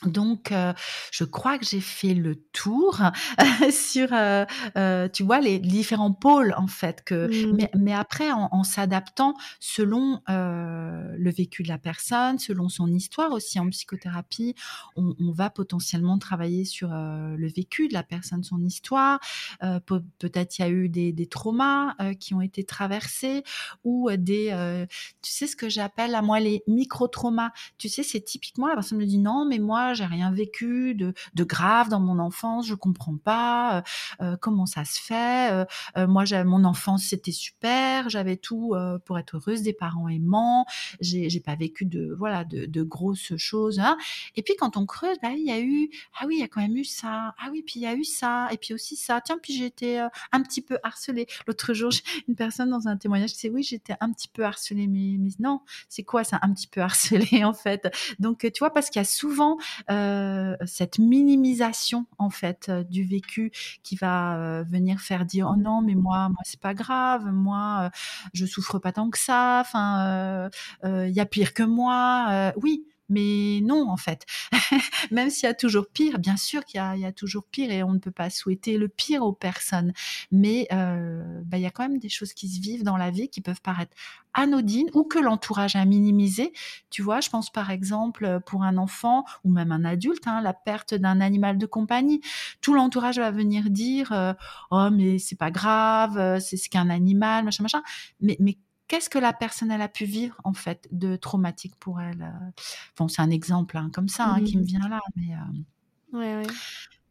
[0.05, 0.73] Donc, euh,
[1.11, 3.01] je crois que j'ai fait le tour
[3.71, 4.45] sur, euh,
[4.77, 7.03] euh, tu vois, les différents pôles en fait.
[7.05, 7.69] Que, mmh.
[7.77, 13.69] mais, après, en, s'adaptant selon le vécu de la personne, selon son histoire aussi en
[13.71, 14.55] psychothérapie,
[14.97, 19.21] on, va potentiellement travailler sur le vécu de la personne, son histoire.
[19.61, 23.43] Peut-être il y a eu des, des traumas qui ont été traversés
[23.85, 24.87] ou des,
[25.23, 27.53] tu sais ce que j'appelle à moi les micro-traumas.
[27.79, 31.15] Tu sais, c'est typiquement la personne me dit non, mais moi j'ai rien vécu de,
[31.45, 33.83] grave dans mon enfance, je comprends pas euh,
[34.23, 35.67] euh, comment ça se fait.
[35.97, 38.75] Euh, moi, mon enfance c'était super, j'avais tout
[39.05, 40.67] pour être heureuse, des parents aimants,
[41.01, 43.81] j'ai, j'ai pas vécu de voilà de, grosses choses.
[43.81, 43.97] Hein.
[44.37, 46.49] Et puis quand on creuse, bah, il y a eu ah oui, il y a
[46.49, 48.97] quand même eu ça, ah oui, puis il y a eu ça, et puis aussi
[48.97, 49.21] ça.
[49.21, 49.99] Tiens, puis j'étais
[50.33, 51.27] un petit peu harcelée.
[51.47, 51.91] L'autre jour,
[52.29, 55.61] une personne dans un témoignage qui oui, j'étais un petit peu harcelée, mais, mais non,
[55.89, 57.89] c'est quoi ça, un petit peu harcelée en fait?
[58.19, 59.59] Donc tu vois, parce qu'il y a souvent
[59.91, 63.51] euh, cette minimisation en fait euh, du vécu
[63.83, 67.91] qui va euh, venir faire dire oh non mais moi moi c'est pas grave moi
[68.33, 70.51] je souffre pas tant que ça enfin
[70.85, 74.27] il y a pire que moi oui mais non, en fait.
[75.11, 77.93] Même s'il y a toujours pire, bien sûr qu'il y, a toujours pire et on
[77.93, 79.93] ne peut pas souhaiter le pire aux personnes.
[80.31, 83.11] Mais euh, bah, il y a quand même des choses qui se vivent dans la
[83.11, 83.95] vie qui peuvent paraître
[84.35, 86.53] anodines ou que l'entourage a minimisé.
[86.91, 90.53] Tu vois, je pense par exemple pour un enfant ou même un adulte, hein, la
[90.53, 92.21] perte d'un animal de compagnie.
[92.61, 94.35] Tout l'entourage va venir dire euh,
[94.71, 97.83] Oh, mais c'est pas grave, euh, c'est ce qu'un animal, machin, machin.
[98.21, 102.01] Mais, mais qu'est-ce que la personne elle a pu vivre en fait de traumatique pour
[102.01, 102.63] elle euh?
[102.97, 104.67] Bon, c'est un exemple hein, comme ça hein, qui me mmh.
[104.67, 106.53] vient là, mais, euh, ouais, ouais.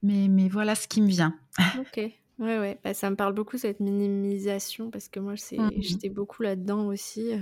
[0.04, 1.38] mais mais voilà ce qui me vient.
[1.80, 2.12] Ok.
[2.40, 2.80] Ouais, ouais.
[2.84, 6.86] Bah, ça me parle beaucoup cette minimisation parce que moi, c'est, mmh j'étais beaucoup là-dedans
[6.86, 7.34] aussi.
[7.34, 7.40] Euh.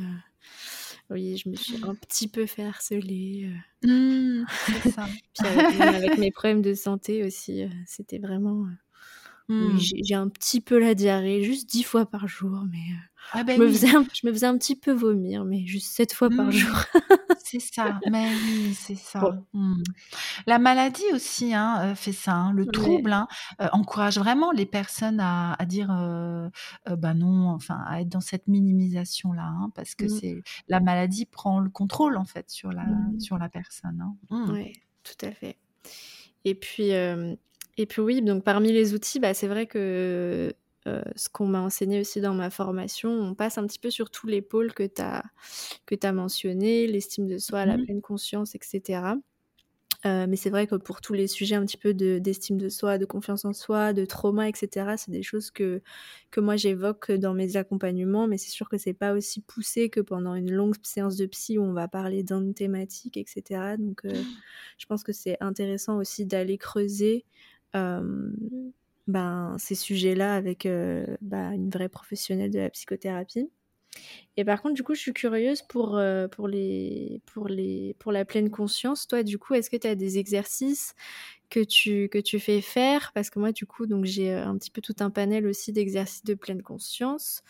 [1.09, 3.51] Oui, je me suis un petit peu fait harceler.
[3.83, 4.45] Mmh,
[4.81, 5.05] c'est ça.
[5.37, 8.65] Puis avec, mes problèmes de santé aussi, c'était vraiment.
[9.49, 12.95] J'ai un petit peu la diarrhée, juste dix fois par jour, mais
[13.33, 15.91] ah ben je, me faisais un, je me faisais un petit peu vomir, mais juste
[15.91, 16.51] sept fois par mmh.
[16.51, 16.75] jour.
[17.43, 19.43] c'est ça, mais oui, c'est ça.
[19.53, 19.83] Mmh.
[20.47, 22.33] La maladie aussi hein, euh, fait ça.
[22.33, 22.53] Hein.
[22.53, 23.27] Le trouble hein,
[23.61, 26.49] euh, encourage vraiment les personnes à, à dire euh,
[26.97, 30.09] bah non, enfin à être dans cette minimisation là, parce que mmh.
[30.09, 30.35] c'est
[30.67, 32.85] la maladie prend le contrôle en fait sur la
[33.19, 34.03] sur la personne.
[34.29, 35.57] Oui, tout à fait.
[36.45, 36.91] Et puis
[37.77, 40.53] et puis oui, donc parmi les outils, bah, c'est vrai que
[40.87, 44.11] euh, ce qu'on m'a enseigné aussi dans ma formation, on passe un petit peu sur
[44.11, 45.23] tous les pôles que tu as,
[45.85, 49.15] que as mentionnés, l'estime de soi, la mmh pleine conscience, etc.
[50.05, 52.99] Euh, mais c'est vrai que pour tous les sujets un petit peu d'estime de, soi,
[52.99, 55.81] de confiance en soi, de trauma, etc., c'est des choses que,
[56.29, 60.01] que moi j'évoque dans mes accompagnements, mais c'est sûr que c'est pas aussi poussé que
[60.01, 63.77] pendant une longue séance de psy où on va parler d'une thématique, etc.
[63.79, 64.25] Donc euh, mmh.
[64.77, 67.25] je pense que c'est intéressant aussi d'aller creuser
[69.07, 73.49] ben, ces sujets-là avec euh, bah, une vraie professionnelle de la psychothérapie.
[74.35, 78.11] Et par contre, du coup, je suis curieuse pour, euh, pour, les, pour, les, pour
[78.11, 79.07] la pleine conscience.
[79.07, 80.95] Toi, du coup, est-ce que tu as des exercices
[81.49, 83.11] que tu, que tu fais faire?
[83.13, 85.71] Parce que moi, du coup, donc j'ai euh, un petit peu tout un panel aussi
[85.71, 87.43] d'exercices de pleine conscience,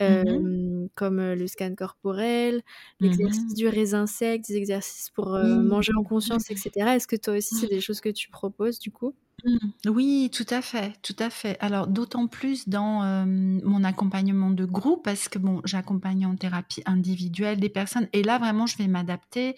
[0.00, 2.62] mmh comme le scan corporel,
[3.00, 6.94] l'exercice mmh du raisin sec, des exercices pour manger en conscience, etc.
[6.94, 9.14] Est-ce que toi aussi, c'est des choses que tu proposes, du coup?
[9.44, 9.58] Mmh.
[9.90, 11.56] Oui, tout à fait, tout à fait.
[11.60, 17.60] Alors d'autant plus dans, mon accompagnement de groupe parce que bon, j'accompagne en thérapie individuelle
[17.60, 19.54] des personnes et là vraiment je vais m'adapter,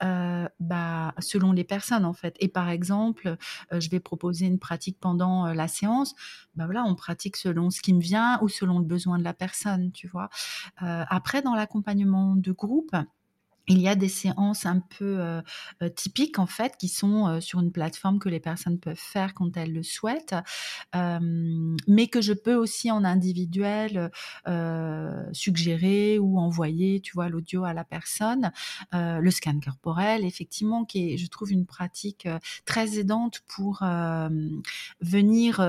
[0.00, 3.36] bah, selon les personnes en fait et par exemple,
[3.72, 6.14] je vais proposer une pratique pendant, la séance,
[6.54, 9.32] bah, voilà, on pratique selon ce qui me vient ou selon le besoin de la
[9.34, 10.28] personne, tu vois?
[10.78, 12.94] après dans l'accompagnement de groupe
[13.68, 15.40] il y a des séances un peu euh,
[15.82, 19.34] euh, typiques en fait qui sont euh, sur une plateforme que les personnes peuvent faire
[19.34, 20.34] quand elles le souhaitent,
[20.94, 24.10] mais que je peux aussi en individuel
[25.32, 28.52] suggérer ou envoyer, tu vois, l'audio à la personne.
[28.92, 32.28] le scan corporel, effectivement, qui est, je trouve, une pratique
[32.64, 33.82] très aidante pour
[35.00, 35.60] venir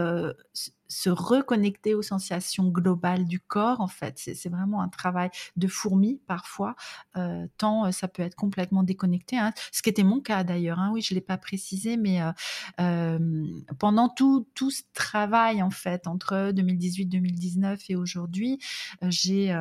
[0.88, 3.82] se reconnecter aux sensations globales du corps.
[3.82, 6.76] En fait, c'est vraiment un travail de fourmi parfois,
[7.18, 9.38] euh, tant euh, ça peut être complètement déconnecté.
[9.38, 9.54] Hein.
[9.72, 10.80] Ce qui était mon cas d'ailleurs.
[10.80, 10.92] Hein.
[10.94, 12.20] Oui, je l'ai pas précisé, mais
[12.80, 13.48] euh,
[13.80, 18.60] pendant tout tout ce travail en fait entre 2018, 2019 et aujourd'hui,
[19.02, 19.54] j'ai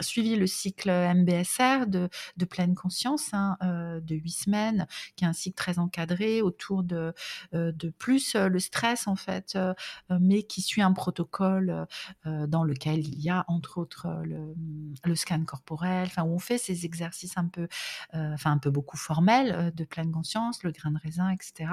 [0.00, 2.08] suivi le cycle MBSR de,
[2.48, 7.14] pleine conscience hein, de huit semaines, qui est un cycle très encadré autour de,
[7.52, 9.56] de plus le stress en fait,
[10.10, 11.86] mais qui suit un protocole euh,
[12.26, 14.54] euh, dans lequel il y a entre autres euh,
[15.04, 17.68] le, scan corporel, où on fait ces exercices un peu,
[18.12, 21.70] enfin un peu beaucoup formels de pleine conscience, le grain de raisin, etc.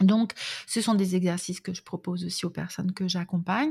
[0.00, 0.32] Donc,
[0.66, 3.70] ce sont des exercices que je propose aussi aux personnes que j'accompagne,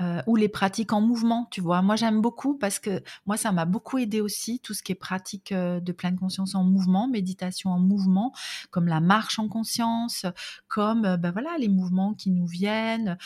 [0.00, 1.82] euh, ou les pratiques en mouvement, tu vois.
[1.82, 4.96] Moi, j'aime beaucoup parce que moi, ça m'a beaucoup aidé aussi, tout ce qui est
[4.96, 8.32] pratique euh, de pleine conscience en mouvement, méditation en mouvement,
[8.70, 10.24] comme la marche en conscience,
[10.68, 13.18] comme euh, ben voilà, les mouvements qui nous viennent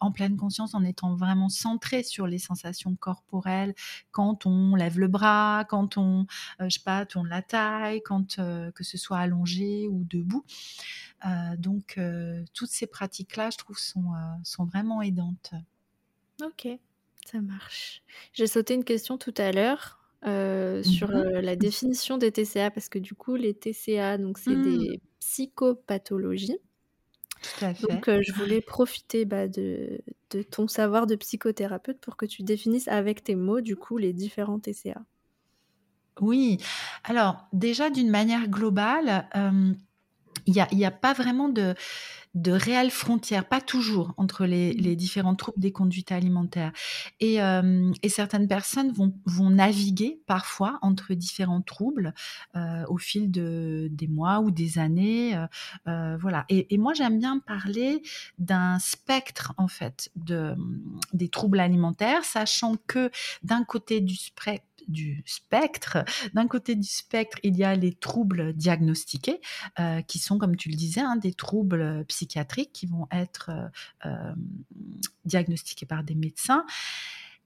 [0.00, 3.74] en pleine conscience, en étant vraiment centré sur les sensations corporelles,
[4.10, 6.26] quand on lève le bras, quand on,
[6.60, 10.44] je sais pas, tourne la taille, quand que ce soit allongé ou debout.
[11.24, 15.52] Euh, donc, euh, toutes ces pratiques-là, je trouve, sont, euh, sont vraiment aidantes.
[16.42, 16.68] Ok,
[17.26, 18.02] ça marche.
[18.32, 22.98] J'ai sauté une question tout à l'heure sur mmh la définition des TCA, parce que
[23.00, 24.62] du coup, les TCA, donc c'est mmh.
[24.62, 26.58] des psychopathologies.
[27.42, 27.86] Tout à fait.
[27.86, 30.00] Donc, je voulais profiter bah, de,
[30.30, 34.12] de, ton savoir de psychothérapeute pour que tu définisses avec tes mots, du coup, les
[34.12, 35.02] différents TCA.
[36.20, 36.58] Oui,
[37.04, 39.26] alors déjà d'une manière globale,
[40.46, 41.74] il n'y a, y a pas vraiment de,
[42.34, 44.78] de réelles frontières, pas toujours, entre les, mmh.
[44.78, 46.72] les différents troubles des conduites alimentaires.
[47.20, 47.38] Et,
[48.02, 52.14] et certaines personnes vont, vont naviguer parfois entre différents troubles
[52.56, 55.36] euh, au fil de, des mois ou des années.
[55.36, 56.44] Euh voilà.
[56.48, 58.02] Et, et moi, j'aime bien parler
[58.38, 60.54] d'un spectre, en fait, de,
[61.12, 63.10] des troubles alimentaires, sachant que
[63.42, 66.04] d'un côté du spectre, du spectre.
[66.34, 69.40] D'un côté du spectre, il y a les troubles diagnostiqués,
[69.78, 73.68] euh, qui sont, comme tu le disais, hein, des troubles psychiatriques qui vont être euh,
[74.06, 74.34] euh,
[75.24, 76.64] diagnostiqués par des médecins.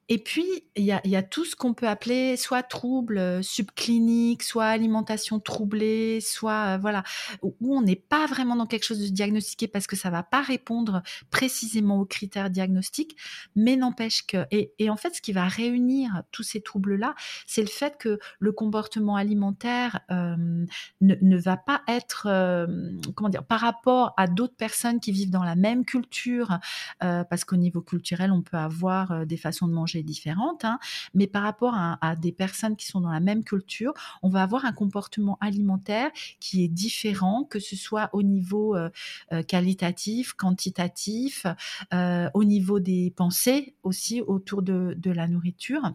[0.09, 4.67] Et puis, il y a, tout ce qu'on peut appeler soit troubles euh, subcliniques, soit
[4.67, 7.03] alimentation troublée, soit, euh, voilà,
[7.43, 10.43] où on n'est pas vraiment dans quelque chose de diagnostiqué parce que ça va pas
[10.43, 13.17] répondre précisément aux critères diagnostiques,
[13.57, 17.17] mais n'empêche que, et, en fait, ce qui va réunir tous ces troubles-là,
[17.47, 20.37] c'est le fait que le comportement alimentaire euh,
[21.01, 22.29] ne, va pas être,
[23.15, 26.59] comment dire, par rapport à d'autres personnes qui vivent dans la même culture,
[27.01, 30.79] parce qu'au niveau culturel, on peut avoir des façons de manger différentes, hein,
[31.15, 34.65] mais par rapport à, des personnes qui sont dans la même culture, on va avoir
[34.65, 38.91] un comportement alimentaire qui est différent, que ce soit au niveau euh,
[39.33, 41.47] euh, qualitatif, quantitatif,
[41.93, 45.93] euh, au niveau des pensées aussi autour de la nourriture.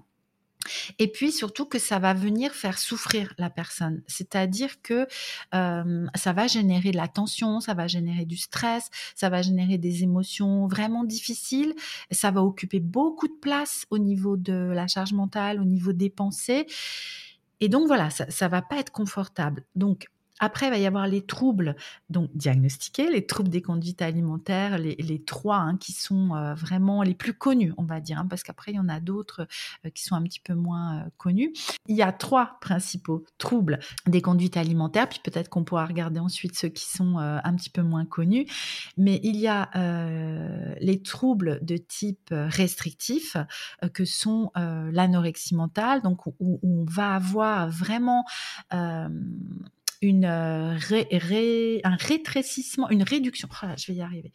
[1.00, 5.08] Et puis surtout que ça va venir faire souffrir la personne, c'est-à-dire que
[5.52, 10.04] ça va générer de la tension, ça va générer du stress, ça va générer des
[10.04, 11.74] émotions vraiment difficiles,
[12.12, 16.10] ça va occuper beaucoup de place au niveau de la charge mentale, au niveau des
[16.10, 16.66] pensées.
[17.60, 19.66] Et donc voilà, ça, ça va pas être confortable.
[19.76, 20.08] Donc
[20.42, 21.76] après, il va y avoir les troubles
[22.10, 27.14] donc diagnostiqués, les troubles des conduites alimentaires, les, trois hein, qui sont euh, vraiment les
[27.14, 29.48] plus connus, on va dire, hein, parce qu'après, il y en a d'autres
[29.86, 31.54] euh, qui sont un petit peu moins euh, connus.
[31.88, 36.58] Il y a trois principaux troubles des conduites alimentaires, puis peut-être qu'on pourra regarder ensuite
[36.58, 38.48] ceux qui sont un petit peu moins connus.
[38.98, 39.70] Mais il y a
[40.80, 43.38] les troubles de type restrictif,
[43.94, 48.26] que sont l'anorexie mentale, donc où, on va avoir vraiment
[50.02, 50.78] une, euh,
[51.84, 53.48] un rétrécissement, une réduction.
[53.52, 54.32] Oh je vais y arriver.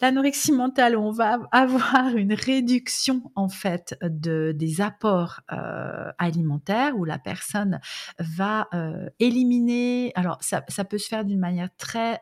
[0.00, 7.04] L'anorexie mentale, on va avoir une réduction en fait de des apports euh, alimentaires où
[7.04, 7.80] la personne
[8.18, 10.12] va euh, éliminer.
[10.14, 12.20] Alors ça peut se faire d'une manière très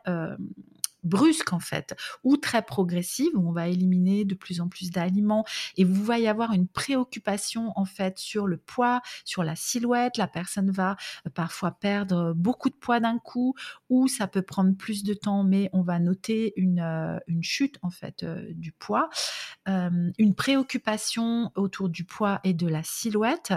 [1.09, 5.45] brusque en fait, ou très progressive, où on va éliminer de plus en plus d'aliments,
[5.75, 10.17] et vous va y avoir une préoccupation en fait sur le poids, sur la silhouette,
[10.17, 10.95] la personne va
[11.25, 13.55] euh, parfois perdre beaucoup de poids d'un coup,
[13.89, 17.89] ou ça peut prendre plus de temps, mais on va noter une, euh, chute en
[17.89, 19.09] fait du poids,
[19.65, 23.53] une préoccupation autour du poids et de la silhouette,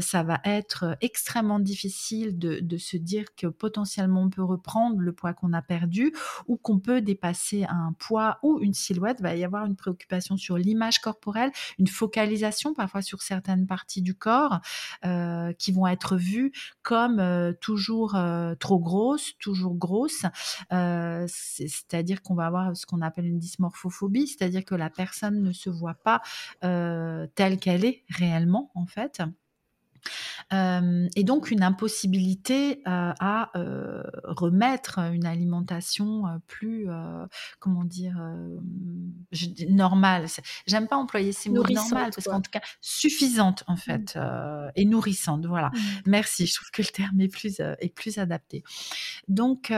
[0.00, 5.12] ça va être extrêmement difficile de, de se dire que potentiellement on peut reprendre le
[5.12, 6.12] poids qu'on a perdu
[6.46, 10.36] ou qu'on peut dépasser un poids ou une silhouette, il va y avoir une préoccupation
[10.36, 14.60] sur l'image corporelle, une focalisation parfois sur certaines parties du corps
[15.04, 16.52] euh, qui vont être vues
[16.82, 20.24] comme euh, toujours euh, trop grosses, toujours grosses.
[20.70, 25.70] c'est-à-dire qu'on va avoir ce qu'on appelle une dysmorphophobie, c'est-à-dire que la personne ne se
[25.70, 26.22] voit pas
[26.60, 29.22] telle qu'elle est réellement en fait
[30.50, 33.50] et donc une impossibilité à
[34.24, 36.88] remettre une alimentation plus,
[37.58, 38.16] comment dire,
[39.68, 40.26] normale.
[40.66, 43.78] J'aime pas employer ces mots normal parce qu'en tout cas suffisante en mmh.
[43.78, 44.18] fait
[44.76, 45.46] et nourrissante.
[45.46, 45.68] Voilà.
[45.68, 45.78] Mmh.
[46.06, 46.46] Merci.
[46.46, 48.64] Je trouve que le terme est plus est plus adapté.
[49.28, 49.72] Donc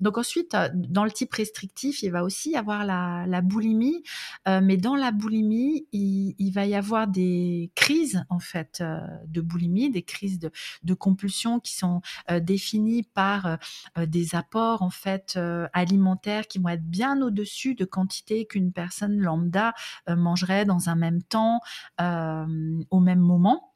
[0.00, 4.02] donc ensuite dans le type restrictif, il va aussi y avoir la, la boulimie,
[4.46, 8.82] mais dans la boulimie, il, il, va y avoir des crises en fait
[9.26, 12.00] de boulimie des crises de, compulsion qui sont
[12.30, 13.56] euh, définies par euh,
[13.98, 15.38] euh, des apports en fait
[15.72, 19.74] alimentaires qui vont être bien au-dessus de quantité qu'une personne lambda
[20.08, 21.60] mangerait dans un même temps
[21.98, 23.73] au même moment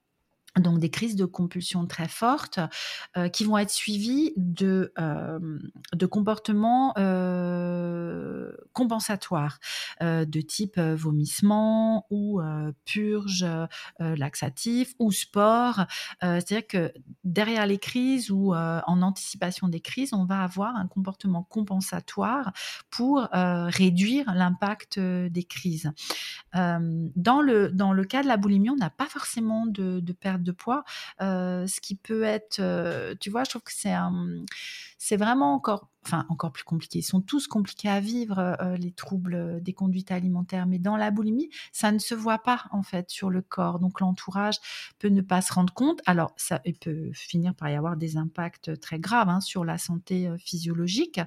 [0.56, 2.58] donc des crises de compulsion très fortes
[3.16, 5.58] euh, qui vont être suivies de, euh,
[5.94, 9.58] de comportements euh, compensatoires
[10.00, 12.40] de type vomissement ou
[12.84, 13.46] purge
[13.98, 15.86] laxatif ou sport.
[16.20, 16.92] C'est-à-dire que
[17.24, 22.52] derrière les crises ou en anticipation des crises, on va avoir un comportement compensatoire
[22.90, 25.90] pour réduire l'impact des crises.
[26.54, 30.37] dans, le, dans le cas de la boulimie, on n'a pas forcément de, de perte
[30.42, 30.84] de poids,
[31.20, 32.60] ce qui peut être,
[33.20, 33.94] tu vois, je trouve que c'est
[35.00, 36.98] c'est vraiment encore, enfin encore plus compliqué.
[36.98, 41.50] Ils sont tous compliqués à vivre les troubles des conduites alimentaires, mais dans la boulimie,
[41.72, 43.78] ça ne se voit pas en fait sur le corps.
[43.78, 44.56] Donc l'entourage
[44.98, 46.00] peut ne pas se rendre compte.
[46.04, 50.28] Alors ça peut finir par y avoir des impacts très graves hein, sur la santé
[50.38, 51.20] physiologique,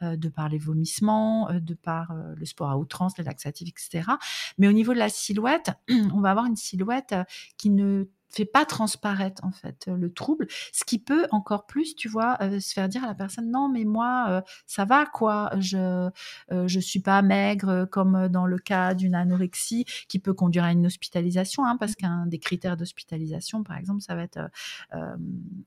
[0.00, 4.12] de par les vomissements, de par le sport à outrance, les laxatifs, etc.
[4.58, 7.14] Mais au niveau de la silhouette, on va avoir une silhouette
[7.58, 8.06] qui ne
[8.36, 12.60] fait pas transparaître en fait le trouble, ce qui peut encore plus, tu vois, euh,
[12.60, 16.10] se faire dire à la personne non mais moi euh, ça va quoi, je
[16.52, 20.72] euh, je suis pas maigre comme dans le cas d'une anorexie qui peut conduire à
[20.72, 21.96] une hospitalisation, hein, parce mmh.
[21.96, 24.38] qu'un des critères d'hospitalisation par exemple ça va être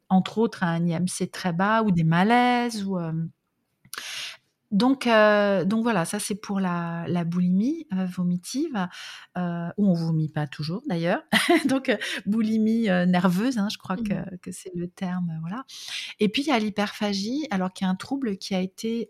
[0.10, 2.98] entre autres un IMC très bas ou des malaises ou
[4.72, 8.88] donc, euh, donc voilà, ça c'est pour la, la boulimie euh, vomitive,
[9.38, 11.24] euh, où on vomit pas toujours d'ailleurs.
[11.66, 11.96] donc
[12.28, 14.38] boulimie nerveuse, hein, je crois que, mmh.
[14.42, 15.66] que c'est le terme, voilà.
[16.20, 19.10] Et puis il y a l'hyperphagie, alors qu'il y a un trouble qui a été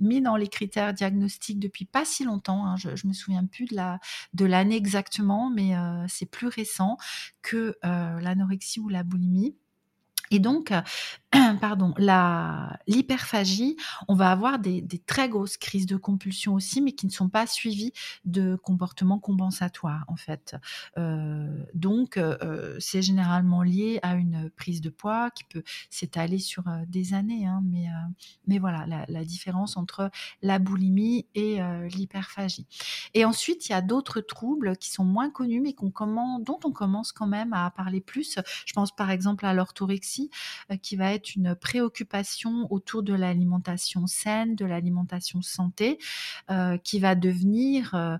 [0.00, 2.66] mis dans les critères diagnostiques depuis pas si longtemps.
[2.66, 3.98] Hein, je, je me souviens plus de la
[4.32, 5.72] de l'année exactement, mais
[6.08, 6.96] c'est plus récent
[7.42, 9.56] que l'anorexie ou la boulimie.
[10.30, 10.72] Et donc,
[11.60, 11.92] pardon,
[12.86, 13.76] l'hyperphagie,
[14.08, 17.46] on va avoir des, très grosses crises de compulsion aussi, mais qui ne sont pas
[17.46, 17.92] suivies
[18.24, 20.56] de comportements compensatoires, en fait.
[20.96, 26.66] Euh, donc, euh, c'est généralement lié à une prise de poids qui peut s'étaler sur
[26.66, 27.88] euh, des années, hein, mais,
[28.46, 30.10] mais voilà, la, différence entre
[30.40, 31.58] la boulimie et
[31.90, 32.66] l'hyperphagie.
[33.12, 37.12] Et ensuite, il y a d'autres troubles qui sont moins connus, mais dont on commence
[37.12, 38.38] quand même à parler plus.
[38.64, 40.30] Je pense par exemple à l'orthorexie
[40.80, 45.98] qui va être une préoccupation autour de l'alimentation saine, de l'alimentation santé,
[46.50, 48.16] euh, qui va devenir euh,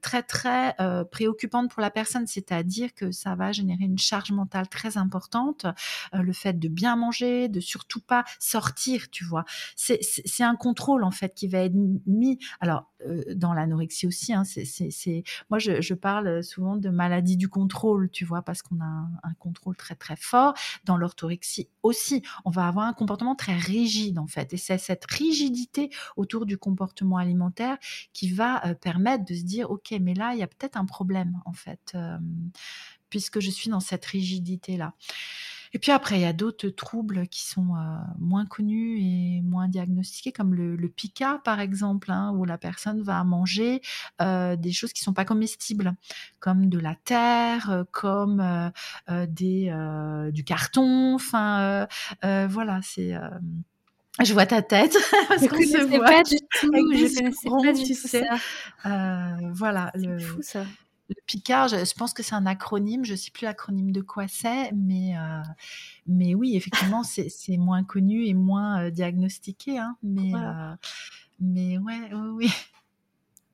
[0.00, 0.74] très très
[1.10, 5.66] préoccupante pour la personne, c'est-à-dire que ça va générer une charge mentale très importante,
[6.12, 9.44] le fait de bien manger, de surtout pas sortir, tu vois.
[9.76, 11.74] C'est un contrôle en fait qui va être
[12.06, 12.38] mis.
[12.60, 12.86] Alors
[13.34, 14.42] dans l'anorexie aussi, hein,
[15.50, 19.10] moi je, je, parle souvent de maladie du contrôle, tu vois, parce qu'on a un,
[19.22, 20.54] un, contrôle très très fort.
[20.84, 24.52] Dans l'orthorexie aussi, on va avoir un comportement très rigide en fait.
[24.52, 27.78] Et c'est cette rigidité autour du comportement alimentaire
[28.12, 30.86] qui va euh, permettre de se dire, ok, mais là, il y a peut-être un
[30.86, 32.18] problème en fait, euh,
[33.10, 34.94] puisque je suis dans cette rigidité là.
[35.72, 39.68] Et puis après, il y a d'autres troubles qui sont euh, moins connus et moins
[39.68, 43.80] diagnostiqués, comme le, le pica, par exemple, hein, où la personne va manger
[44.20, 45.94] euh, des choses qui sont pas comestibles,
[46.40, 49.72] comme de la terre, euh, comme euh, des,
[50.32, 51.14] du carton.
[51.14, 51.86] Enfin,
[52.22, 53.14] voilà, c'est
[54.22, 54.96] Je vois ta tête
[55.28, 56.04] parce qu'on se voit.
[56.04, 56.72] Pas du tout.
[56.72, 58.24] Je connaissais pas du tout sais.
[58.84, 59.36] ça.
[59.52, 59.92] Voilà.
[59.94, 60.64] C'est fou ça.
[61.08, 63.04] Le Picard, je, pense que c'est un acronyme.
[63.04, 65.42] Je ne sais plus l'acronyme de quoi c'est, mais euh,
[66.06, 69.78] mais oui, effectivement, c'est moins connu et moins euh, diagnostiqué.
[69.78, 70.32] Hein, mais
[71.40, 72.50] mais ouais, oui, oui.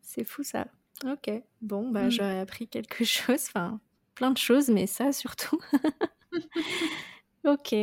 [0.02, 0.66] C'est fou ça.
[1.04, 1.30] Ok.
[1.60, 2.10] Bon, bah, mmh.
[2.10, 3.46] j'aurais appris quelque chose.
[3.48, 3.80] Enfin,
[4.14, 5.58] plein de choses, mais ça surtout.
[7.44, 7.74] ok.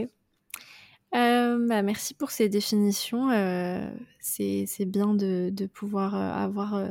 [1.14, 3.30] Euh, bah, merci pour ces définitions.
[3.32, 6.88] Euh, c'est bien de, de pouvoir euh, avoir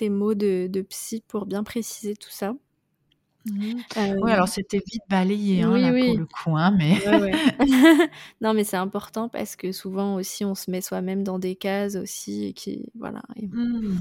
[0.00, 2.54] tes mots de, de, psy pour bien préciser tout ça.
[3.46, 3.80] Mmh.
[4.20, 6.94] Oui, alors c'était vite balayé hein, là, pour le coup, hein, mais
[8.42, 11.96] non, mais c'est important parce que souvent aussi on se met soi-même dans des cases
[11.96, 13.96] aussi qui voilà mmh.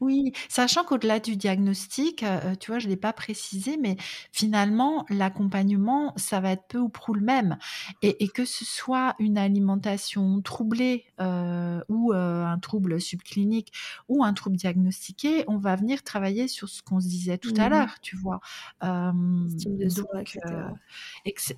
[0.00, 2.24] Oui, sachant qu'au-delà du diagnostic,
[2.58, 3.96] tu vois, je l'ai pas précisé, mais
[4.32, 7.56] finalement l'accompagnement, ça va être peu ou prou le même
[8.02, 13.72] et que ce soit une alimentation troublée, ou un trouble subclinique
[14.08, 17.68] ou un trouble diagnostiqué, on va venir travailler sur ce qu'on se disait tout à
[17.68, 18.40] mmh l'heure, tu vois?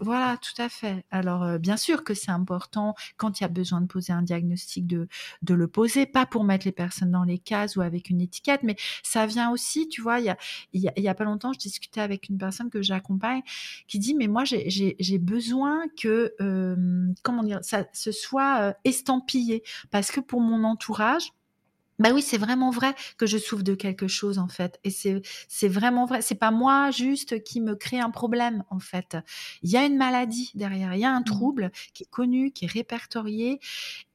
[0.00, 1.04] Voilà, tout à fait.
[1.10, 4.86] Alors, bien sûr que c'est important quand il y a besoin de poser un diagnostic
[4.86, 5.08] de,
[5.42, 8.62] de le poser, pas pour mettre les personnes dans les cases ou avec une étiquette,
[8.62, 10.36] mais ça vient aussi, tu vois, il y a,
[10.72, 13.42] il y a, pas longtemps, je discutais avec une personne que j'accompagne
[13.88, 16.34] qui dit, mais moi, j'ai besoin que,
[17.22, 21.32] comment dire, ça se soit estampillé parce que pour mon entourage,
[21.98, 25.22] bah oui, c'est vraiment vrai que je souffre de quelque chose en fait, et c'est
[25.48, 26.22] c'est vraiment vrai.
[26.22, 29.16] C'est pas moi juste qui me crée un problème en fait.
[29.62, 31.24] Il y a une maladie derrière, il y a un mmh.
[31.24, 33.60] trouble qui est connu, qui est répertorié,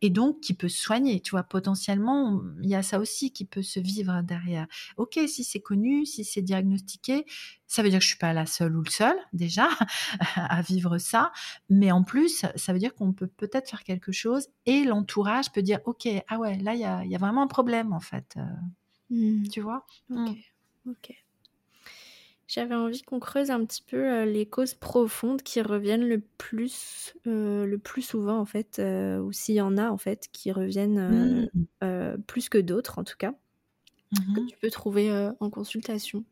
[0.02, 1.20] et donc qui peut se soigner.
[1.22, 4.68] Tu vois, potentiellement, il y a ça aussi qui peut se vivre derrière.
[4.98, 7.26] Ok, si c'est connu, si c'est diagnostiqué,
[7.72, 9.70] ça veut dire que je suis pas la seule ou le seul déjà
[10.36, 11.32] à vivre ça,
[11.70, 15.62] mais en plus, ça veut dire qu'on peut peut-être faire quelque chose et l'entourage peut
[15.62, 18.36] dire ok, ah ouais, là il y a, y a, vraiment un problème en fait,
[18.38, 18.42] euh,
[19.10, 19.48] mmh.
[19.50, 19.86] tu vois?
[20.10, 20.30] Ok,
[20.86, 20.92] mmh.
[20.92, 21.14] ok.
[22.48, 27.16] J'avais envie qu'on creuse un petit peu euh, les causes profondes qui reviennent le plus,
[27.26, 31.50] euh, le plus souvent en fait, ou s'il y en a en fait qui reviennent
[31.82, 32.18] mmh.
[32.28, 33.34] plus que d'autres en tout cas,
[34.36, 36.26] que tu peux trouver en consultation.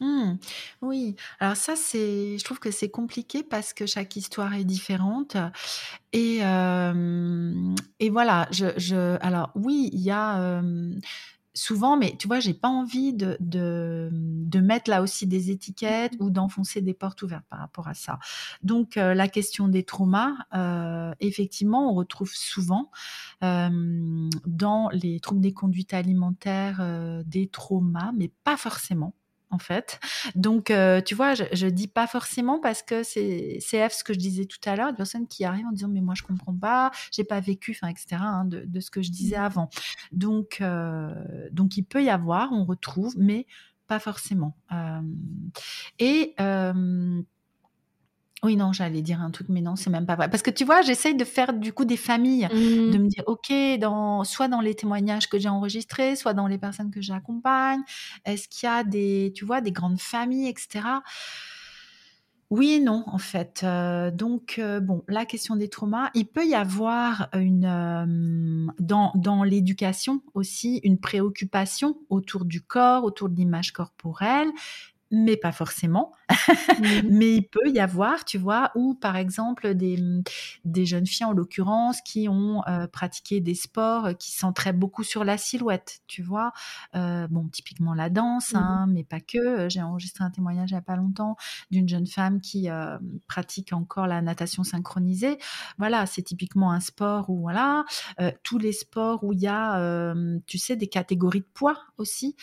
[0.00, 0.34] Mmh.
[0.82, 5.38] Oui, alors ça c'est je trouve que c'est compliqué parce que chaque histoire est différente
[6.12, 6.42] et
[8.00, 10.62] et voilà, je je alors oui, il y a,
[11.54, 16.12] souvent mais tu vois, j'ai pas envie de de, de mettre là aussi des étiquettes
[16.20, 18.18] ou d'enfoncer des portes ouvertes par rapport à ça.
[18.62, 20.34] Donc la question des traumas,
[21.20, 22.90] effectivement, on retrouve souvent,
[23.40, 26.82] dans les troubles des conduites alimentaires,
[27.26, 29.14] des traumas, mais pas forcément
[29.50, 30.00] en fait.
[30.34, 34.12] Donc, euh, tu vois, je, je dis pas forcément parce que c'est CF ce que
[34.12, 36.54] je disais tout à l'heure, des personnes qui arrivent en disant mais moi je comprends
[36.54, 38.16] pas, j'ai pas vécu, enfin etc.
[38.20, 39.44] Hein, de, de, ce que je disais mmh.
[39.44, 39.70] avant.
[40.12, 41.14] Donc, euh,
[41.52, 43.46] donc il peut y avoir, on retrouve, mais
[43.86, 44.56] pas forcément.
[44.72, 45.00] Euh,
[45.98, 47.22] et euh,
[48.46, 50.30] oui, non, j'allais dire un truc, mais non, c'est même pas vrai.
[50.30, 52.90] Parce que tu vois, j'essaye de faire du coup des familles, mmh.
[52.92, 56.56] de me dire, ok, dans, soit dans les témoignages que j'ai enregistrés, soit dans les
[56.56, 57.80] personnes que j'accompagne,
[58.24, 60.84] est-ce qu'il y a des, tu vois, des grandes familles, etc.
[62.50, 63.62] Oui et non, en fait.
[63.64, 69.10] Euh, donc, euh, bon, la question des traumas, il peut y avoir une, euh, dans,
[69.16, 74.48] dans l'éducation aussi, une préoccupation autour du corps, autour de l'image corporelle,
[75.10, 76.12] mais pas forcément.
[76.28, 76.84] Mmh.
[77.10, 80.22] mais il peut y avoir, tu vois, ou par exemple des, mmh,
[80.64, 85.24] des jeunes filles en l'occurrence qui ont euh, pratiqué des sports qui s'entraînent beaucoup sur
[85.24, 86.52] la silhouette, tu vois.
[86.94, 89.68] Euh, bon, typiquement la danse, mmh hein, mais pas que.
[89.68, 91.36] J'ai enregistré un témoignage il n'y a pas longtemps
[91.70, 92.98] d'une jeune femme qui euh,
[93.28, 95.38] pratique encore la natation synchronisée.
[95.78, 97.84] Voilà, c'est typiquement un sport où, voilà,
[98.42, 100.14] tous les sports où il y a,
[100.46, 102.36] tu sais, des catégories de poids aussi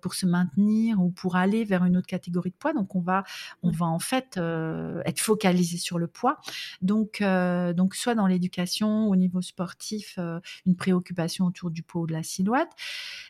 [0.00, 2.72] pour se maintenir ou pour aller vers une autre catégorie de poids.
[2.72, 3.24] Donc, on va,
[3.62, 6.38] on va en fait euh, être focalisé sur le poids.
[6.80, 12.02] Donc, euh, donc soit dans l'éducation, au niveau sportif, euh, une préoccupation autour du poids
[12.02, 12.70] ou de la silhouette.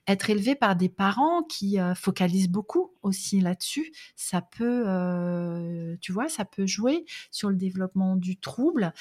[0.07, 6.45] Être élevé par des parents qui focalisent beaucoup aussi là-dessus, ça peut, tu vois, ça
[6.45, 8.93] peut jouer sur le développement du trouble.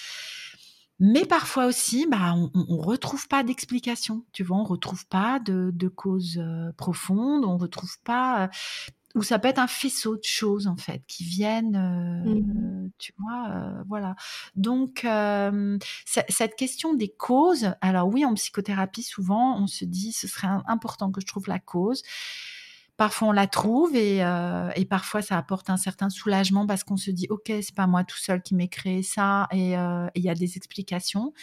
[0.99, 4.23] Mais parfois aussi, bah, on, on retrouve pas d'explication.
[4.31, 6.41] Tu vois, on retrouve pas de, de cause
[6.77, 8.49] profonde, on retrouve pas
[9.15, 12.91] ou ça peut être un faisceau de choses en fait qui viennent, euh, mmh.
[12.97, 14.15] tu vois, euh, voilà.
[14.55, 20.27] Donc euh, cette question des causes, alors oui, en psychothérapie souvent on se dit ce
[20.27, 22.03] serait important que je trouve la cause
[22.97, 24.17] parfois on la trouve et,
[24.75, 28.03] et, parfois ça apporte un certain soulagement parce qu'on se dit ok c'est pas moi
[28.03, 31.33] tout seul qui m'ai créé ça et il y a des explications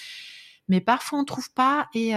[0.68, 2.14] mais parfois on trouve pas et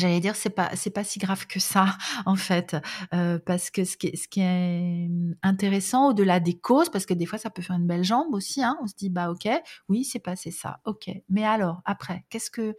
[0.00, 2.74] J'allais dire c'est pas c'est pas si grave que ça en fait.
[3.12, 7.04] Euh, parce que ce qui est, ce qui est mmh, intéressant au-delà des causes parce
[7.04, 9.30] que des fois ça peut faire une belle jambe aussi hein, on se dit bah
[9.30, 9.48] ok
[9.88, 11.10] oui c'est passé ça ok.
[11.28, 12.74] Mais alors après qu'est-ce que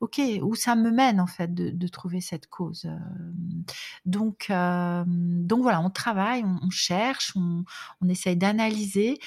[0.00, 3.32] ok où ça me mène en fait de, de trouver cette cause euh,
[4.06, 7.64] donc euh, donc voilà on travaille on, cherche on,
[8.00, 9.18] on essaye d'analyser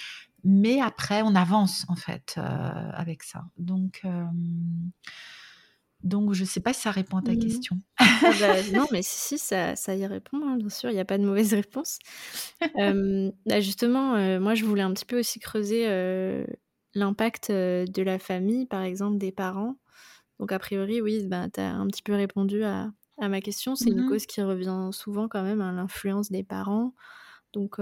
[0.43, 2.39] mais après on avance en fait
[2.93, 3.43] avec ça.
[3.57, 4.03] Donc
[6.03, 7.39] donc, je ne sais pas si ça répond à ta mmh.
[7.39, 7.77] question.
[7.99, 10.99] Ah bah, non, mais si, si ça, ça y répond, hein, bien sûr, il n'y
[10.99, 11.99] a pas de mauvaise réponse.
[12.77, 16.45] euh, bah justement, euh, moi, je voulais un petit peu aussi creuser euh,
[16.93, 19.75] l'impact euh, de la famille, par exemple, des parents.
[20.39, 23.75] Donc, a priori, oui, bah, tu as un petit peu répondu à, à ma question.
[23.75, 26.93] C'est mmh une cause qui revient souvent quand même, à l'influence des parents.
[27.51, 27.77] Donc,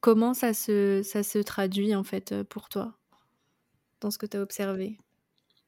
[0.00, 2.98] comment ça se, ça se traduit, en fait, pour toi,
[4.02, 4.98] dans ce que tu as observé?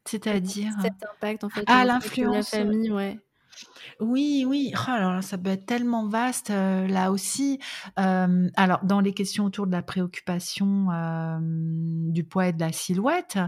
[0.06, 3.18] C'est-à-dire Cet impact, en fait, ah, l'influence de la famille, ouais.
[4.00, 4.72] Oui, oui.
[4.74, 7.58] Oh, alors ça peut être tellement vaste euh, là aussi.
[7.98, 12.72] Euh, alors dans les questions autour de la préoccupation euh, du poids et de la
[12.72, 13.38] silhouette,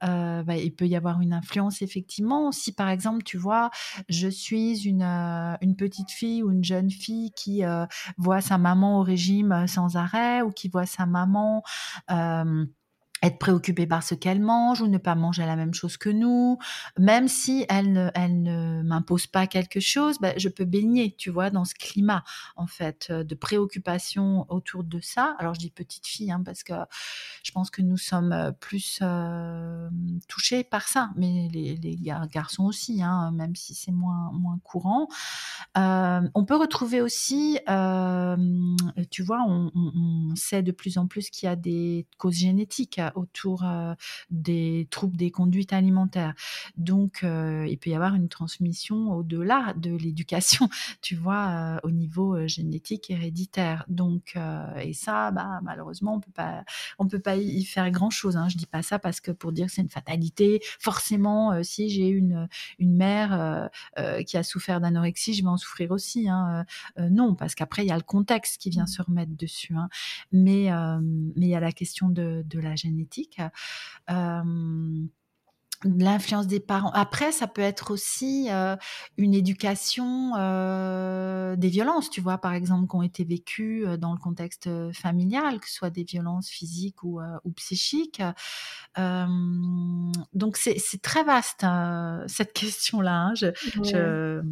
[0.00, 2.52] bah, il peut y avoir une influence effectivement.
[2.52, 3.70] Si par exemple tu vois,
[4.08, 7.62] je suis une une petite fille ou une jeune fille qui
[8.16, 11.62] voit sa maman au régime sans arrêt ou qui voit sa maman
[13.22, 16.58] être préoccupée par ce qu'elle mange ou ne pas manger la même chose que nous,
[16.98, 21.30] même si elle ne, elle ne m'impose pas quelque chose, ben, je peux baigner, tu
[21.30, 22.24] vois, dans ce climat
[22.56, 25.36] en fait de préoccupation autour de ça.
[25.38, 26.74] Alors je dis petite fille hein, parce que
[27.42, 29.88] je pense que nous sommes plus euh,
[30.28, 31.78] touchés par ça, mais les,
[32.30, 35.08] garçons aussi, hein, même si c'est moins moins courant.
[35.76, 38.36] Euh, on peut retrouver aussi, euh,
[39.10, 43.64] tu vois, on, sait de plus en plus qu'il y a des causes génétiques autour
[44.30, 46.34] des troubles des conduites alimentaires.
[46.76, 50.68] Donc, il peut y avoir une transmission au-delà de l'éducation,
[51.02, 53.84] tu vois, au niveau génétique héréditaire.
[53.88, 54.36] Donc,
[54.80, 56.64] et ça, bah, malheureusement, on peut pas,
[56.98, 58.36] on peut pas y faire grand-chose.
[58.36, 58.48] Hein.
[58.48, 62.08] Je dis pas ça parce que pour dire que c'est une fatalité, forcément, si j'ai
[62.08, 62.48] une
[62.78, 63.70] une mère
[64.26, 66.28] qui a souffert d'anorexie, je vais en souffrir aussi.
[66.28, 66.64] Hein.
[66.98, 68.88] non, parce qu'après il y a le contexte qui vient mmh.
[68.88, 69.74] se remettre dessus.
[69.74, 69.88] Hein.
[70.32, 70.68] Mais
[71.36, 73.40] mais il y a la question de, de la génétique génétique.
[75.84, 76.90] L'influence des parents.
[76.90, 78.74] Après, ça peut être aussi euh,
[79.16, 84.18] une éducation euh, des violences, tu vois, par exemple, qui ont été vécues dans le
[84.18, 88.20] contexte familial, que ce soit des violences physiques ou, ou psychiques.
[88.96, 93.14] donc, c'est très vaste, hein, cette question-là.
[93.14, 93.34] Hein.
[93.36, 93.52] Je, ouais.
[93.84, 94.42] je,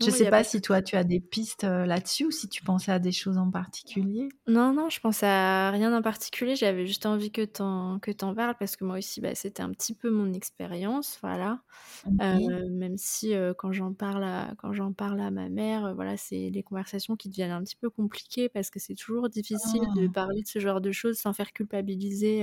[0.00, 2.92] je ne sais pas, si toi tu as des pistes là-dessus ou si tu pensais
[2.92, 4.28] à des choses en particulier.
[4.46, 6.56] Non, non, je pense à rien en particulier.
[6.56, 9.62] J'avais juste envie que tu en, que en parles parce que moi aussi, bah, c'était
[9.62, 11.18] un petit peu mon expérience.
[11.22, 11.60] Voilà.
[12.06, 12.24] Okay.
[12.24, 15.94] Euh, même si euh, quand j'en parle, à, quand j'en parle à ma mère, euh,
[15.94, 19.82] voilà, c'est des conversations qui deviennent un petit peu compliquées parce que c'est toujours difficile
[19.82, 20.00] oh.
[20.00, 22.42] de parler de ce genre de choses sans faire culpabiliser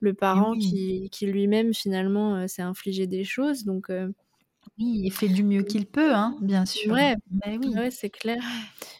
[0.00, 0.58] le parent oui.
[0.58, 3.64] qui, qui lui-même finalement s'est infligé des choses.
[3.64, 3.90] Donc
[4.78, 6.92] oui, il fait du mieux qu'il peut, hein, bien sûr.
[6.92, 7.74] Ouais, bah oui.
[7.74, 8.42] ouais c'est clair.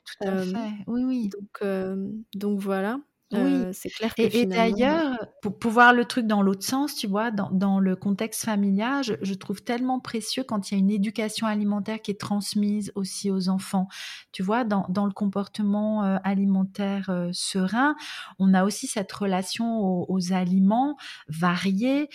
[0.05, 0.85] Tout à euh, fait.
[0.87, 1.29] Oui, oui.
[1.29, 3.01] Donc, euh, donc voilà.
[3.33, 4.65] Oui, euh, c'est clair que et, finalement...
[4.65, 7.97] et d'ailleurs, pour, pour, voir le truc dans l'autre sens, tu vois, dans, dans le
[7.97, 12.11] contexte familial, je, je, trouve tellement précieux quand il y a une éducation alimentaire qui
[12.11, 13.89] est transmise aussi aux enfants.
[14.33, 17.97] Tu vois, dans, dans le comportement euh, alimentaire euh, serein,
[18.39, 20.97] on a aussi cette relation aux, aux aliments
[21.29, 22.09] variés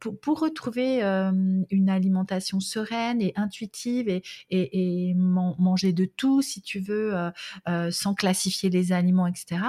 [0.00, 6.42] pour, pour, retrouver une alimentation sereine et intuitive et, et, et man manger de tout,
[6.42, 7.14] si tu veux,
[7.90, 9.62] sans classifier les aliments, etc.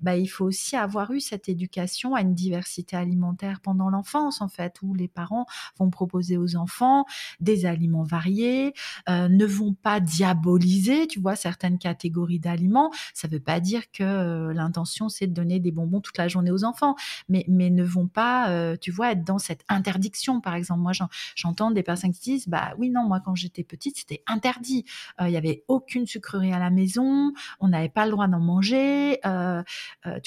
[0.00, 4.40] Bah, il faut faut aussi avoir eu cette éducation à une diversité alimentaire pendant l'enfance,
[4.40, 5.44] en fait, où les parents
[5.78, 7.04] vont proposer aux enfants
[7.40, 8.72] des aliments variés,
[9.10, 12.90] euh, ne vont pas diaboliser, tu vois, certaines catégories d'aliments.
[13.12, 16.28] Ça ne veut pas dire que euh, l'intention, c'est de donner des bonbons toute la
[16.28, 16.94] journée aux enfants,
[17.28, 20.80] mais, mais ne vont pas, euh, tu vois, être dans cette interdiction, par exemple.
[20.80, 20.92] Moi,
[21.34, 24.86] j'entends des personnes qui disent, bah oui, non, moi, quand j'étais petite, c'était interdit.
[25.20, 29.20] Il y avait aucune sucrerie à la maison, on n'avait pas le droit d'en manger.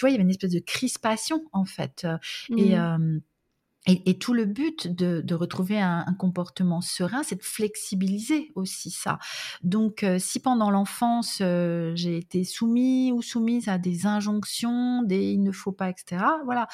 [0.04, 2.06] Tu vois, il y avait une espèce de crispation en fait.
[2.50, 2.58] Mmh.
[2.58, 3.20] Et, euh,
[3.86, 8.52] et, et, tout le but de, de retrouver un, un, comportement serein, c'est de flexibiliser
[8.56, 9.20] aussi ça.
[9.62, 15.32] Donc, euh, si pendant l'enfance, euh, j'ai été soumis ou soumise à des injonctions, des
[15.32, 16.68] il ne faut pas, etc., voilà,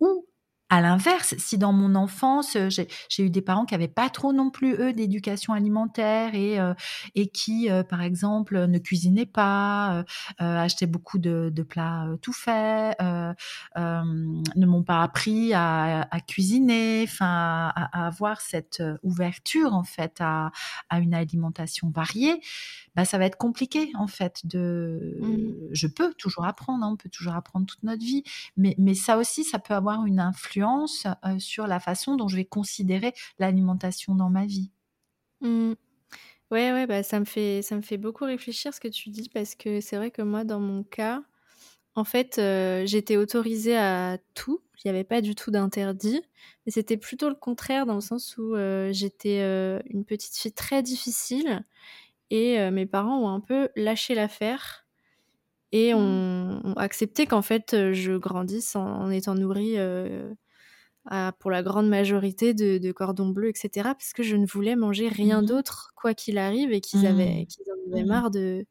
[0.00, 0.26] ou
[0.68, 4.32] à l'inverse, si dans mon enfance, euh, j'ai eu des parents qui avaient pas trop
[4.32, 6.74] non plus, eux, d'éducation alimentaire et, euh,
[7.14, 10.04] et qui, euh, par exemple, ne cuisinaient pas,
[10.38, 17.72] achetaient beaucoup de, de plats tout faits, ne m'ont pas appris à, à cuisiner, enfin,
[17.74, 20.50] à, à, avoir cette ouverture, en fait, à,
[20.90, 22.40] à une alimentation variée,
[22.96, 25.68] bah, ça va être compliqué en fait de mmh.
[25.72, 28.24] je peux toujours apprendre hein, on peut toujours apprendre toute notre vie
[28.56, 30.55] mais, mais ça aussi ça peut avoir une influence
[31.38, 34.70] sur la façon dont je vais considérer l'alimentation dans ma vie
[35.40, 35.72] mmh.
[36.50, 39.28] ouais ouais bah ça me fait ça me fait beaucoup réfléchir ce que tu dis
[39.28, 41.22] parce que c'est vrai que moi dans mon cas
[41.94, 42.40] en fait
[42.84, 46.20] j'étais autorisée à tout il n'y avait pas du tout d'interdit
[46.64, 48.54] mais c'était plutôt le contraire dans le sens où
[48.90, 49.40] j'étais
[49.90, 51.64] une petite fille très difficile
[52.30, 54.86] et mes parents ont un peu lâché l'affaire
[55.72, 55.96] et mmh.
[55.98, 59.76] ont, accepté qu'en fait je grandisse en, étant nourrie
[61.38, 63.70] pour la grande majorité de, de, cordon bleu, etc.
[63.84, 67.42] Parce que je ne voulais manger rien mmh d'autre, quoi qu'il arrive, et qu'ils avaient,
[67.42, 67.46] mmh.
[67.46, 68.66] qu'ils en avaient marre de,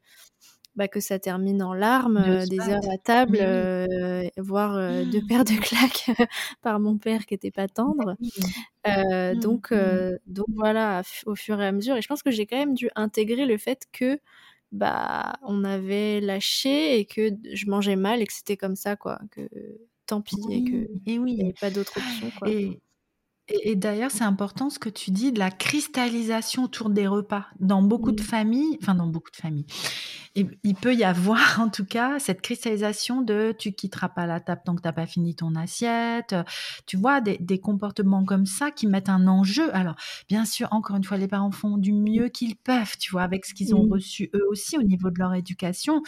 [0.74, 3.38] bah, que ça termine en larmes, des heures à table,
[4.36, 6.10] voire deux paires de claques
[6.62, 8.16] par mon père qui était pas tendre.
[8.88, 10.18] Mmh, donc, mmh.
[10.28, 11.96] donc voilà, au fur et à mesure.
[11.96, 14.20] Et je pense que j'ai quand même dû intégrer le fait que
[14.70, 19.18] bah on avait lâché et que je mangeais mal et que c'était comme ça quoi,
[19.30, 19.48] que
[20.06, 21.34] tant pis et que et oui.
[21.34, 22.48] n'y avait pas d'autre option quoi.
[23.48, 27.46] Et, d'ailleurs, c'est important ce que tu dis de la cristallisation autour des repas.
[27.60, 29.66] Dans beaucoup de familles, enfin dans beaucoup de familles,
[30.34, 34.62] il peut y avoir en tout cas cette cristallisation de tu quitteras pas la table
[34.64, 36.34] tant que tu n'as pas fini ton assiette.
[36.86, 39.74] Tu vois, des, des, comportements comme ça qui mettent un enjeu.
[39.74, 39.94] Alors,
[40.28, 43.46] bien sûr, encore une fois, les parents font du mieux qu'ils peuvent, tu vois, avec
[43.46, 46.02] ce qu'ils ont reçu eux aussi au niveau de leur éducation.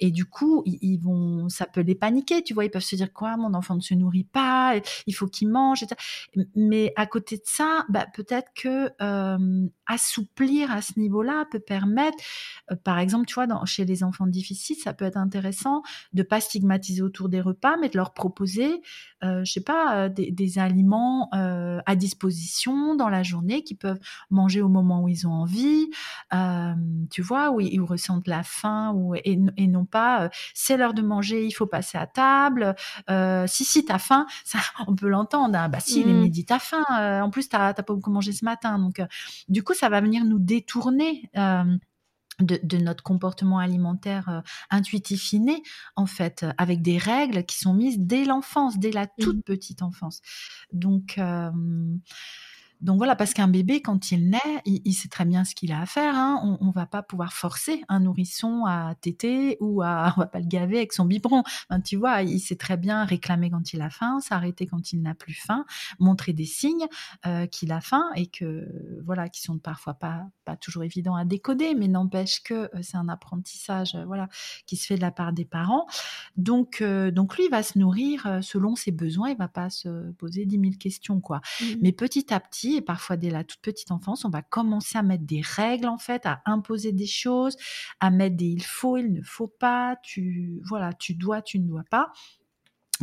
[0.00, 3.12] Et du coup, ils, vont, ça peut les paniquer, tu vois, ils peuvent se dire
[3.12, 4.74] quoi, mon enfant ne se nourrit pas,
[5.06, 5.82] il faut qu'il mange.
[5.82, 5.96] Etc.
[6.54, 8.90] Mais à côté de ça, bah, peut-être que
[9.86, 12.16] assouplir à ce niveau-là peut permettre,
[12.82, 15.82] par exemple, tu vois, chez les enfants difficiles, ça peut être intéressant
[16.12, 18.82] de pas stigmatiser autour des repas, mais de leur proposer,
[19.22, 23.98] euh, je sais pas, des, aliments à disposition dans la journée qu'ils peuvent
[24.30, 25.90] manger au moment où ils ont envie,
[27.10, 29.36] tu vois, où ils, ressentent la faim, ou, et,
[29.66, 32.74] non pas c'est l'heure de manger, il faut passer à table.
[33.46, 35.58] si si t'as faim, ça, on peut l'entendre.
[35.58, 36.20] Hein, bah si, il est mmh.
[36.20, 36.84] midi, t'as faim.
[37.22, 39.02] en plus t'as pas beaucoup mangé ce matin, donc
[39.48, 41.30] du coup ça va venir nous détourner
[42.40, 45.62] de, notre comportement alimentaire euh, intuitif inné,
[45.96, 49.42] en fait, euh, avec des règles qui sont mises dès l'enfance, dès la toute mmh.
[49.42, 50.20] petite enfance.
[50.72, 51.50] Donc, euh,
[52.84, 55.80] donc voilà, parce qu'un bébé, quand il naît, il, sait très bien ce qu'il a
[55.80, 56.14] à faire.
[56.16, 56.38] Hein.
[56.60, 60.38] On, ne va pas pouvoir forcer un nourrisson à téter ou à, on va pas
[60.38, 61.44] le gaver avec son biberon.
[61.82, 65.14] tu vois, il sait très bien réclamer quand il a faim, s'arrêter quand il n'a
[65.14, 65.64] plus faim,
[65.98, 66.86] montrer des signes
[67.24, 68.68] euh, qu'il a faim et que
[69.02, 72.98] voilà, qui sont parfois pas pas toujours évidents à décoder, mais n'empêche que euh, c'est
[72.98, 74.28] un apprentissage, euh, voilà,
[74.66, 75.86] qui se fait de la part des parents.
[76.36, 80.44] Donc donc lui, il va se nourrir selon ses besoins, il va pas se poser
[80.44, 81.40] dix mille questions quoi.
[81.62, 81.64] Mmh.
[81.80, 85.02] Mais petit à petit et parfois dès la toute petite enfance, on va commencer à
[85.02, 87.56] mettre des règles en fait, à imposer des choses,
[88.00, 91.66] à mettre des il faut, il ne faut pas, tu voilà, tu dois, tu ne
[91.66, 92.12] dois pas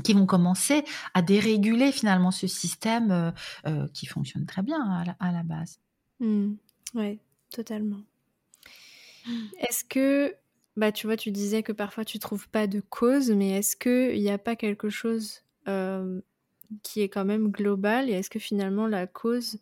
[0.03, 3.31] qui vont commencer à déréguler finalement ce système euh,
[3.67, 4.81] euh, qui fonctionne très bien
[5.19, 5.79] à la, base.
[6.19, 6.53] Mmh.
[6.95, 7.19] oui,
[7.51, 8.01] totalement.
[9.59, 10.35] Est-ce que,
[10.77, 14.19] bah, tu vois, tu disais que parfois tu trouves pas de cause, mais est-ce qu'il
[14.21, 16.21] n'y a pas quelque chose euh,
[16.83, 19.59] qui est quand même global et est-ce que finalement la cause,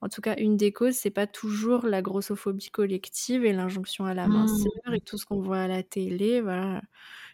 [0.00, 4.14] en tout cas une des causes, c'est pas toujours la grossophobie collective et l'injonction à
[4.14, 4.94] la minceur mmh.
[4.94, 6.82] et tout ce qu'on voit à la télé, voilà.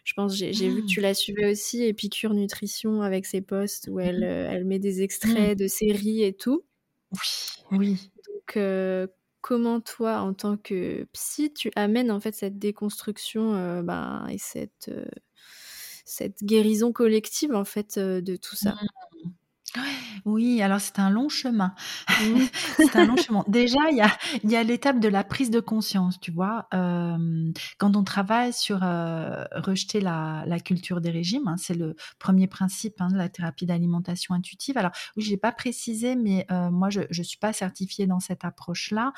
[0.03, 1.03] Je pense, j'ai vu que tu mmh.
[1.03, 4.23] la suivais aussi, Épicure Nutrition, avec ses posts où elle, mmh.
[4.23, 6.65] euh, elle met des extraits de séries et tout.
[7.11, 8.11] Oui, oui.
[8.27, 9.07] Donc, euh,
[9.39, 14.37] comment toi, en tant que psy, tu amènes en fait cette déconstruction euh, ben, et
[14.37, 14.91] cette,
[16.03, 18.75] cette guérison collective en fait de tout ça?
[20.25, 21.73] Oui, alors c'est un long chemin.
[22.09, 22.41] Mmh.
[22.77, 23.43] c'est un long chemin.
[23.47, 24.11] Déjà, il y a,
[24.43, 26.67] y a l'étape de la prise de conscience, tu vois.
[26.71, 33.01] quand on travaille sur rejeter la, la, culture des régimes, hein, c'est le premier principe
[33.01, 34.77] hein, de la thérapie d'alimentation intuitive.
[34.77, 38.45] Alors, oui, je n'ai pas précisé, mais moi, je ne suis pas certifiée dans cette
[38.45, 39.13] approche-là.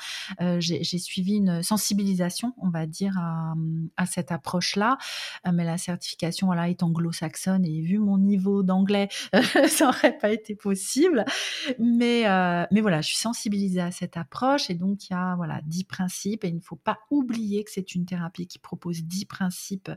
[0.58, 3.54] J'ai suivi une sensibilisation, on va dire, à,
[3.96, 4.98] à cette approche-là.
[5.52, 9.08] mais la certification, voilà, est anglo-saxonne et vu mon niveau d'anglais,
[9.68, 11.24] ça n'aurait pas été possible.
[11.78, 12.24] Mais,
[12.70, 15.84] mais voilà, je suis sensibilisée à cette approche et donc il y a voilà dix
[15.84, 19.90] principes et il ne faut pas oublier que c'est une thérapie qui propose dix principes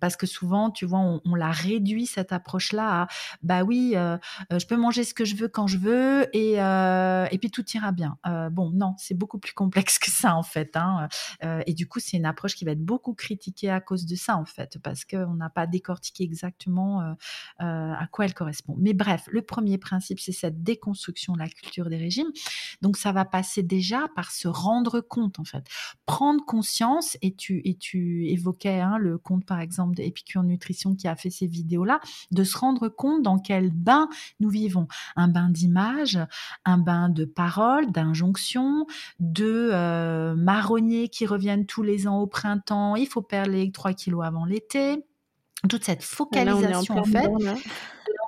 [0.00, 3.06] parce que souvent, tu vois, on, la réduit cette approche-là à
[3.42, 7.50] bah oui, je peux manger ce que je veux quand je veux et, et puis
[7.50, 8.18] tout ira bien.
[8.50, 10.76] bon, non, c'est beaucoup plus complexe que ça en fait.
[10.76, 11.08] Hein.
[11.66, 14.36] et du coup, c'est une approche qui va être beaucoup critiquée à cause de ça
[14.36, 17.16] en fait, parce qu'on n'a pas décortiqué exactement
[17.58, 18.74] à quoi elle correspond.
[18.78, 22.30] Mais bref, le premier principe, c'est cette déconstruction de la culture des régimes.
[22.82, 25.64] Donc ça va passer déjà par se rendre compte en fait,
[26.06, 27.16] prendre conscience.
[27.20, 31.30] Et tu et tu évoquais hein, le compte par exemple d'Épicure Nutrition qui a fait
[31.30, 32.00] ces vidéos là,
[32.30, 34.86] de se rendre compte dans quel bain nous vivons,
[35.16, 36.18] un bain d'image,
[36.64, 38.86] un bain de paroles, d'injonctions,
[39.18, 42.94] de euh, marronniers qui reviennent tous les ans au printemps.
[42.94, 45.04] Il faut perdre les 3 kilos avant l'été.
[45.68, 47.30] Toute cette focalisation, en, fait,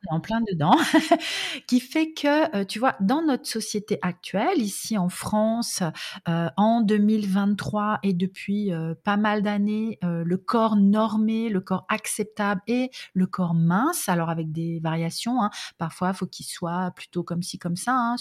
[0.09, 0.76] en plein dedans,
[1.66, 5.82] qui fait que, euh, tu vois, dans notre société actuelle, ici en France,
[6.28, 12.61] euh, en 2023 et depuis euh, pas mal d'années, le corps normé, le corps acceptable
[12.66, 17.22] et le corps mince, alors avec des variations, hein, parfois il faut qu'il soit plutôt
[17.22, 17.94] comme ci, comme ça.
[17.94, 18.16] Hein,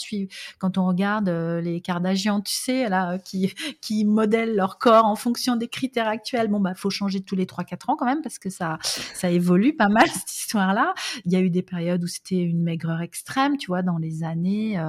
[0.60, 5.56] quand on regarde les Kardashians, tu sais, là, qui, qui modèlent leur corps en fonction
[5.56, 8.50] des critères actuels, bon, bah, faut changer tous les 3-4 ans quand même, parce que
[8.50, 10.94] ça, ça évolue pas mal, cette histoire-là.
[11.26, 14.24] Il y a eu des période où c'était une maigreur extrême, tu vois, dans les
[14.24, 14.80] années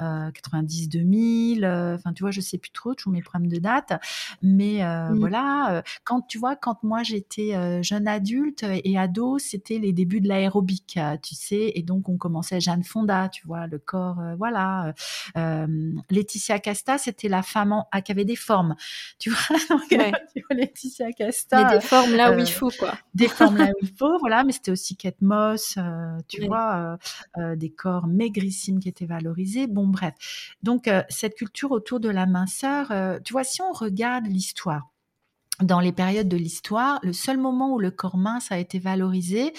[0.00, 1.64] 90-2000.
[1.64, 3.92] Euh, euh, enfin, tu vois, je sais plus trop, tous mes problèmes de date.
[4.42, 9.92] Mais euh, voilà, quand tu vois, quand moi j'étais jeune adulte et ado, c'était les
[9.92, 14.20] débuts de l'aérobic, tu sais, et donc on commençait Jeanne Fonda, tu vois, le corps,
[14.38, 14.92] voilà.
[16.10, 18.74] Laetitia Casta, c'était la femme qui avait des formes,
[19.18, 19.58] tu vois.
[20.50, 21.64] Laetitia Casta.
[21.64, 22.94] Mais des formes là où il faut, quoi.
[23.14, 24.44] Des formes là où il faut, voilà.
[24.44, 25.78] Mais c'était aussi Kate Moss,
[26.28, 26.98] tu vois,
[27.56, 29.66] des corps maigrissimes qui étaient valorisés.
[29.66, 30.14] Bon, bref.
[30.62, 32.92] Donc, cette culture autour de la minceur,
[33.24, 34.90] tu vois, si on regarde l'histoire,
[35.60, 39.52] dans les périodes de l'histoire, le seul moment où le corps mince a été valorisé,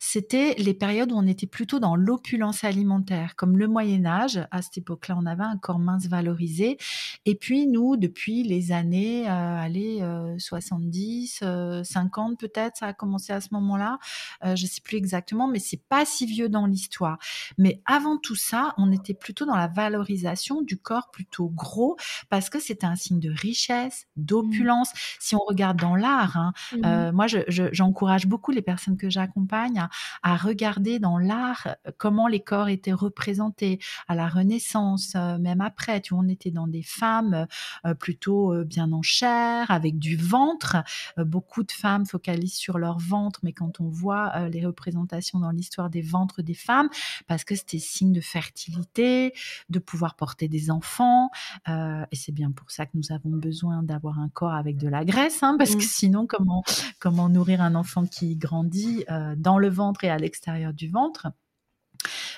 [0.00, 4.40] c'était les périodes où on était plutôt dans l'opulence alimentaire, comme le Moyen Âge.
[4.50, 6.76] À cette époque-là, on avait un corps mince valorisé.
[7.24, 10.04] Et puis nous, depuis les années, euh, allez,
[10.38, 13.98] 70, euh, 50 euh, peut-être, ça a commencé à ce moment-là.
[14.44, 17.18] Euh, je sais plus exactement, mais c'est pas si vieux dans l'histoire.
[17.58, 21.96] Mais avant tout ça, on était plutôt dans la valorisation du corps plutôt gros,
[22.28, 24.90] parce que c'était un signe de richesse, d'opulence.
[24.90, 24.96] Mmh.
[25.20, 27.10] Si on regarde dans l'art, hein, mmh.
[27.12, 29.90] moi, j'encourage je, beaucoup les personnes que j'accompagne à,
[30.22, 33.78] à regarder dans l'art euh, comment les corps étaient représentés
[34.08, 36.00] à la Renaissance, euh, même après.
[36.00, 37.46] Tu vois, on était dans des femmes
[37.84, 40.76] euh, plutôt bien en chair, avec du ventre.
[41.18, 45.90] beaucoup de femmes focalisent sur leur ventre, mais quand on voit les représentations dans l'histoire
[45.90, 46.88] des ventres des femmes,
[47.26, 49.32] parce que c'était signe de fertilité,
[49.68, 51.30] de pouvoir porter des enfants,
[51.66, 55.04] et c'est bien pour ça que nous avons besoin d'avoir un corps avec de la
[55.04, 55.88] graisse, hein, parce que mmh.
[55.88, 56.62] sinon, comment
[56.98, 59.04] comment nourrir un enfant qui grandit
[59.36, 61.28] dans le ventre et à l'extérieur du ventre.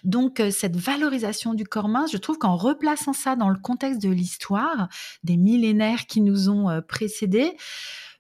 [0.05, 4.03] Donc euh, cette valorisation du corps mince, je trouve qu'en replaçant ça dans le contexte
[4.03, 4.89] de l'histoire,
[5.23, 7.57] des millénaires qui nous ont euh, précédés,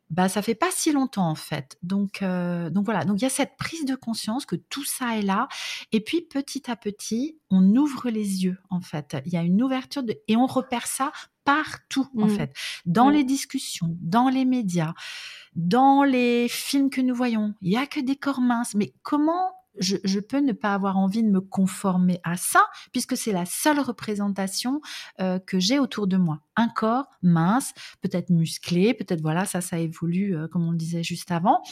[0.08, 1.78] bah ça fait pas si longtemps en fait.
[1.82, 5.18] Donc euh, donc voilà, donc il y a cette prise de conscience que tout ça
[5.18, 5.48] est là
[5.92, 9.16] et puis petit à petit, on ouvre les yeux en fait.
[9.26, 11.12] Il y a une ouverture de et on repère ça
[11.46, 12.30] partout en mmh.
[12.30, 12.52] fait,
[12.84, 14.92] dans les discussions, dans les médias,
[15.54, 17.54] dans les films que nous voyons.
[17.62, 21.22] Il y a que des corps minces, mais comment je, peux ne pas avoir envie
[21.22, 24.80] de me conformer à ça, puisque c'est la seule représentation
[25.20, 26.40] euh, que j'ai autour de moi?
[26.56, 31.02] Un corps mince, peut-être musclé, peut-être voilà, ça, ça évolue, euh, comme on le disait
[31.02, 31.62] juste avant.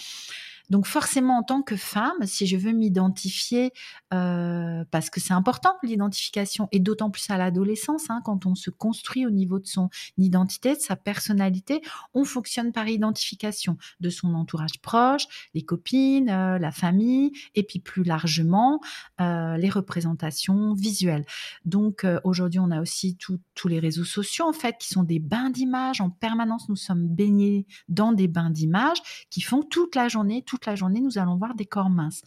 [0.71, 3.73] Donc forcément, en tant que femme, si je veux m'identifier,
[4.13, 8.71] euh, parce que c'est important l'identification, et d'autant plus à l'adolescence, hein, quand on se
[8.71, 11.83] construit au niveau de son identité, de sa personnalité,
[12.15, 17.79] on fonctionne par identification de son entourage proche, les copines, euh, la famille, et puis
[17.79, 18.81] plus largement
[19.21, 21.25] euh, les représentations visuelles.
[21.65, 25.51] Donc aujourd'hui, on a aussi tous les réseaux sociaux en fait qui sont des bains
[25.51, 26.69] d'images en permanence.
[26.69, 28.99] Nous sommes baignés dans des bains d'images
[29.31, 32.23] qui font toute la journée, la journée, nous allons voir des corps minces.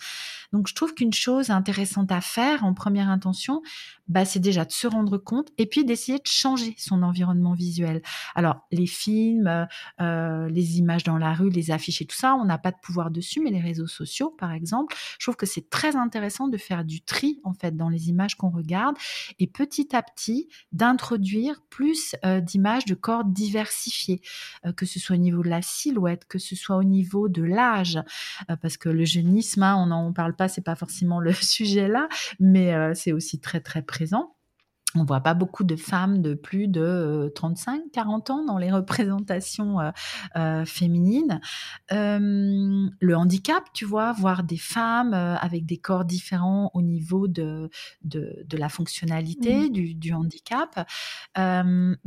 [0.54, 3.62] Donc, je trouve qu'une chose intéressante à faire en première intention,
[4.08, 8.02] bah, c'est déjà de se rendre compte et puis d'essayer de changer son environnement visuel.
[8.36, 9.66] Alors, les films, euh,
[10.02, 12.78] euh, les images dans la rue, les affiches et tout ça, on n'a pas de
[12.82, 16.58] pouvoir dessus, mais les réseaux sociaux, par exemple, je trouve que c'est très intéressant de
[16.58, 18.96] faire du tri, en fait, dans les images qu'on regarde
[19.40, 24.22] et petit à petit d'introduire plus euh, d'images de corps diversifiés,
[24.76, 28.00] que ce soit au niveau de la silhouette, que ce soit au niveau de l'âge,
[28.62, 32.08] parce que le jeunisme, hein, on n'en parle pas, c'est pas forcément le sujet là,
[32.40, 34.34] mais c'est aussi très très présent.
[34.96, 39.78] On voit pas beaucoup de femmes de plus de 35, 40 ans dans les représentations
[40.66, 41.42] féminines.
[41.92, 47.70] le handicap, tu vois, voir des femmes avec des corps différents au niveau de,
[48.04, 49.94] de, la fonctionnalité mmh.
[50.00, 50.88] du, handicap.
[51.36, 51.98] Ben,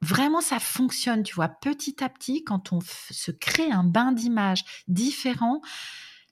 [0.00, 4.64] vraiment ça fonctionne, tu vois, petit à petit, quand on se crée un bain d'image
[4.86, 5.60] différent,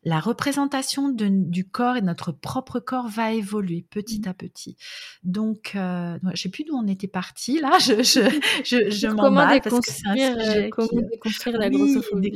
[0.06, 4.28] la représentation du corps et de notre propre corps va évoluer petit mmh.
[4.28, 4.76] à petit.
[5.24, 7.76] Donc, euh, je ne sais plus d'où on était parti là.
[7.80, 8.20] Je, je,
[8.64, 12.32] je, je m'emballe parce que c'est un sujet euh, Comment déconstruire la grossophobie,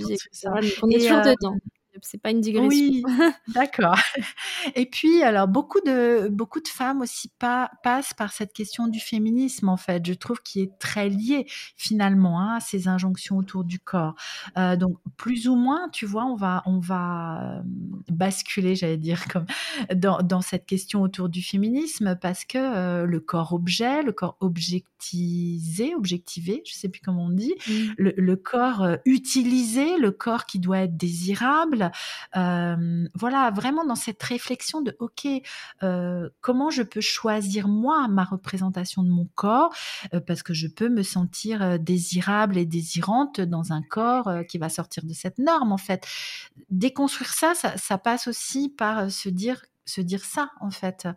[0.82, 1.56] On est toujours euh, dedans
[2.02, 2.68] c'est pas une digression.
[2.68, 3.02] Oui,
[3.48, 3.98] d'accord.
[4.74, 9.00] Et puis, alors, beaucoup de, beaucoup de femmes aussi pas, passent par cette question du
[9.00, 10.04] féminisme, en fait.
[10.06, 11.46] Je trouve qui est très lié,
[11.76, 14.14] finalement, hein, à ces injonctions autour du corps.
[14.56, 17.62] Euh, donc, plus ou moins, tu vois, on va, on va
[18.20, 19.46] euh, basculer, j'allais dire, comme
[19.94, 24.36] dans, dans, cette question autour du féminisme, parce que euh, le corps objet, le corps
[24.40, 27.72] objectisé, objectivé, je sais plus comment on dit, mmh.
[27.98, 31.90] le, le, corps utilisé, le corps qui doit être désirable,
[32.34, 35.26] voilà, vraiment dans cette réflexion de, OK,
[36.40, 39.74] comment je peux choisir moi ma représentation de mon corps,
[40.26, 45.04] parce que je peux me sentir désirable et désirante dans un corps qui va sortir
[45.04, 46.06] de cette norme, en fait.
[46.70, 51.08] Déconstruire ça, ça, passe aussi par se dire se dire ça en fait.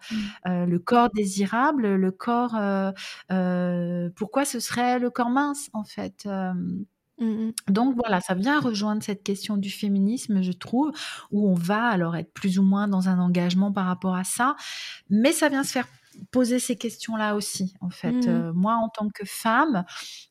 [0.45, 0.65] Mmh.
[0.65, 2.57] le corps désirable, le corps.
[4.15, 6.27] pourquoi ce serait le corps mince en fait
[7.19, 10.91] Mmh Donc voilà, ça vient rejoindre cette question du féminisme, je trouve,
[11.31, 14.55] où on va alors être plus ou moins dans un engagement par rapport à ça,
[15.09, 15.87] mais ça vient se faire
[16.31, 18.11] poser ces questions-là aussi, en fait.
[18.11, 19.83] Mmh euh, moi, en tant que femme,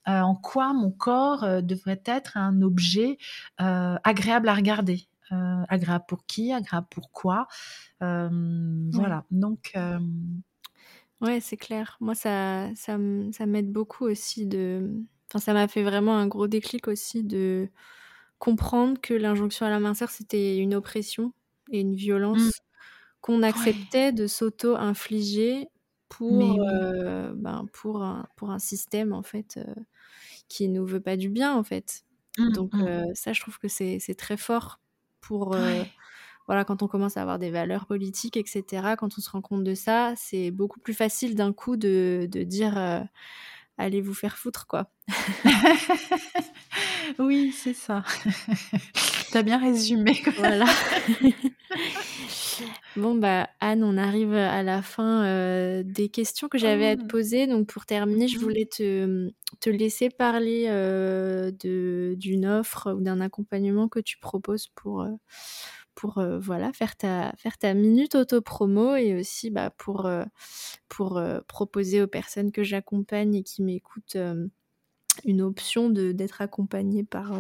[0.08, 3.18] euh, en quoi mon corps euh, devrait être un objet
[3.58, 5.08] agréable à regarder?
[5.68, 7.48] Agréable pour qui Agréable pour quoi
[8.00, 9.74] Voilà, donc...
[11.20, 11.96] Ouais, c'est clair.
[12.00, 12.98] Moi, ça, ça,
[13.30, 15.04] ça m'aide beaucoup aussi de
[15.38, 17.68] ça m'a fait vraiment un gros déclic aussi de
[18.38, 21.32] comprendre que l'injonction à la minceur, c'était une oppression
[21.70, 22.50] et une violence mmh.
[23.20, 25.68] qu'on acceptait de s'auto-infliger
[26.08, 29.74] pour, euh, ben, pour, un, pour un système, en fait, euh,
[30.48, 32.04] qui nous veut pas du bien, en fait.
[32.36, 32.82] Mmh, Donc, mmh.
[32.82, 34.80] Euh, ça, je trouve que c'est très fort
[35.22, 35.56] pour...
[36.48, 38.64] Voilà, quand on commence à avoir des valeurs politiques, etc.,
[38.98, 42.42] quand on se rend compte de ça, c'est beaucoup plus facile d'un coup de, de
[42.42, 42.76] dire
[43.78, 44.90] allez vous faire foutre, quoi.
[47.18, 48.04] oui, c'est ça.
[49.30, 50.22] tu as bien résumé.
[50.36, 50.66] Voilà.
[52.96, 57.02] bon, bah, Anne, on arrive à la fin euh, des questions que j'avais à te
[57.02, 57.08] mmh.
[57.08, 57.46] poser.
[57.46, 58.40] Donc, pour terminer, je mmh.
[58.40, 59.30] voulais te,
[59.60, 65.02] te laisser parler euh, d'une offre ou d'un accompagnement que tu proposes pour.
[65.02, 65.12] Euh,
[65.94, 70.10] pour euh, voilà faire ta faire ta minute auto promo et aussi bah, pour
[70.88, 74.16] pour proposer aux personnes que j'accompagne et qui m'écoutent
[75.24, 77.32] une option de d'être accompagnée par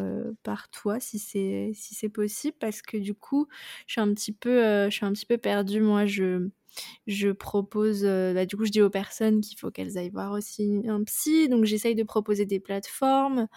[0.42, 3.48] par toi si c'est si c'est possible parce que du coup
[3.86, 6.48] je suis un petit peu je suis un petit peu perdue moi je
[7.06, 10.32] je propose, euh, bah, du coup, je dis aux personnes qu'il faut qu'elles aillent voir
[10.32, 11.48] aussi un psy.
[11.48, 13.48] Donc, j'essaye de proposer des plateformes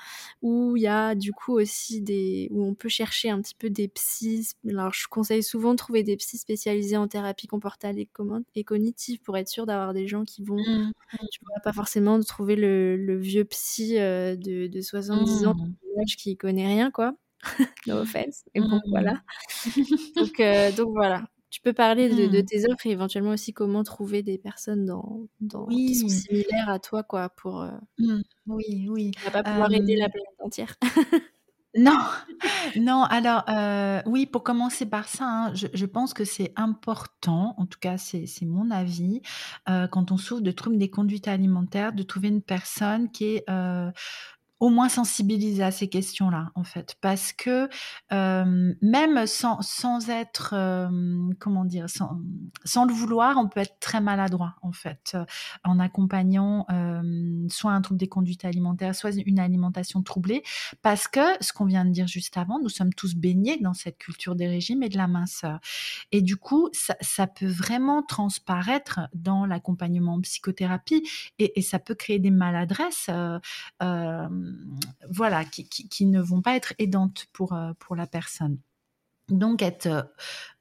[0.41, 3.69] où il y a du coup aussi des, où on peut chercher un petit peu
[3.69, 4.53] des psys.
[4.69, 8.09] Alors, je conseille souvent de trouver des psys spécialisés en thérapie comportale et,
[8.55, 10.91] et cognitive pour être sûr d'avoir des gens qui vont, mmh.
[11.31, 16.05] tu vois, pas forcément de trouver le, vieux psy euh, de, de 70 ans mmh.
[16.17, 17.15] qui connaît rien, quoi.
[17.87, 18.43] no offense.
[18.53, 18.81] Et bon, mmh.
[18.89, 19.21] voilà.
[20.15, 21.23] donc, euh, donc voilà.
[21.55, 22.45] Tu peux parler de, mmh.
[22.45, 26.79] tes offres et éventuellement aussi comment trouver des personnes dans, dans qui sont similaires à
[26.79, 27.61] toi, quoi, pour.
[27.61, 28.21] Euh, mmh.
[28.47, 29.11] Oui, oui.
[29.31, 30.75] Pas pouvoir aider la planète entière.
[31.77, 31.97] non,
[32.75, 33.03] non.
[33.03, 37.79] Alors, euh, oui, pour commencer par ça, hein, je, pense que c'est important, en tout
[37.79, 39.21] cas, c'est mon avis,
[39.69, 43.45] euh, quand on souffre de troubles des conduites alimentaires, de trouver une personne qui est
[44.59, 47.67] au moins sensibiliser à ces questions-là, en fait, parce que
[48.11, 50.55] même sans, sans être,
[51.39, 52.19] comment dire, sans,
[52.63, 55.17] sans, le vouloir, on peut être très maladroit, en fait,
[55.63, 56.65] en accompagnant
[57.49, 60.43] soit un trouble des conduites alimentaires, soit une alimentation troublée,
[60.81, 63.97] parce que ce qu'on vient de dire juste avant, nous sommes tous baignés dans cette
[63.97, 65.59] culture des régimes et de la minceur,
[66.11, 71.03] et du coup, ça, peut vraiment transparaître dans l'accompagnement en psychothérapie,
[71.39, 73.09] et, et, ça peut créer des maladresses.
[74.45, 74.51] Euh,
[75.09, 78.57] voilà, qui, ne vont pas être aidantes pour, euh, pour la personne.
[79.29, 80.13] Donc être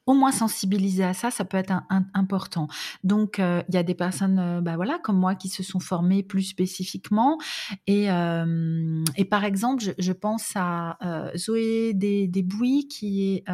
[0.07, 1.72] au moins sensibiliser à ça, ça peut être
[2.12, 2.68] important.
[3.05, 5.80] Donc, euh, il y a des personnes, euh, bah voilà, comme moi, qui se sont
[5.80, 7.38] formées plus spécifiquement.
[7.86, 10.98] Et, euh, par exemple, je, pense à
[11.36, 13.44] Zoé Desbouilles, qui est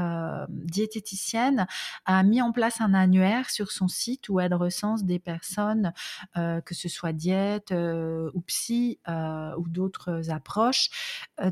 [0.48, 1.66] diététicienne,
[2.04, 5.92] a mis en place un annuaire sur son site où elle recense des personnes,
[6.34, 10.90] que ce soit diète ou psy ou d'autres approches,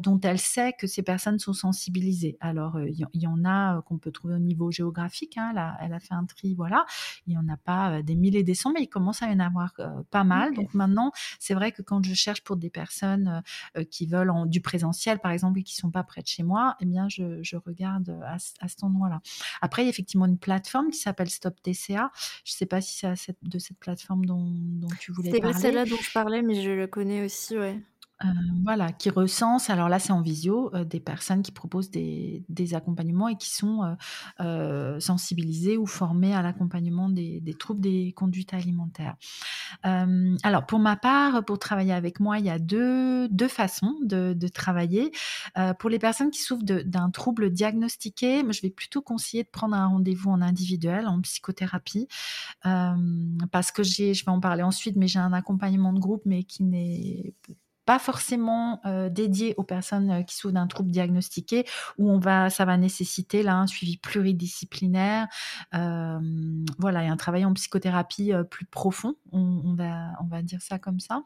[0.02, 2.36] dont elle sait que ces personnes sont sensibilisées.
[2.40, 5.36] Alors, il y, y, en a qu'on peut trouver au niveau géographique géographique.
[5.36, 6.86] Hein, elle, a, fait un tri, voilà.
[7.26, 9.32] Il n'y en a pas euh, des milliers des cents, mais il commence à y
[9.32, 10.54] en avoir euh, pas mal.
[10.54, 13.42] Donc maintenant, c'est vrai que quand je cherche pour des personnes
[13.76, 16.42] euh, qui veulent en, du présentiel, par exemple, et qui sont pas près de chez
[16.42, 19.20] moi, eh bien, je, regarde à, cet endroit-là.
[19.60, 22.10] Après, il y a effectivement une plateforme qui s'appelle Stop TCA.
[22.44, 25.54] Je ne sais pas si c'est de cette plateforme dont, dont tu voulais parler.
[25.54, 27.80] C'est celle-là dont je parlais, mais je le connais aussi, ouais.
[28.24, 28.28] Euh,
[28.64, 32.44] voilà, qui recense, alors là c'est en visio, euh, des personnes qui proposent des,
[32.74, 33.96] accompagnements et qui sont
[34.40, 39.14] euh, sensibilisées ou formées à l'accompagnement des, troubles des conduites alimentaires.
[39.84, 44.34] alors pour ma part, pour travailler avec moi, il y a deux, deux façons de,
[44.48, 45.12] travailler.
[45.78, 49.86] pour les personnes qui souffrent d'un trouble diagnostiqué, je vais plutôt conseiller de prendre un
[49.86, 52.08] rendez-vous en individuel, en psychothérapie,
[52.62, 56.42] parce que j'ai, je vais en parler ensuite, mais j'ai un accompagnement de groupe, mais
[56.42, 57.34] qui n'est
[57.88, 61.64] pas forcément euh, dédié aux personnes euh, qui souffrent d'un trouble diagnostiqué,
[61.96, 65.26] où on va, ça va nécessiter là un suivi pluridisciplinaire,
[65.74, 66.18] euh,
[66.78, 69.14] voilà, et un travail en psychothérapie plus profond.
[69.32, 71.22] On, va, on va dire ça comme ça.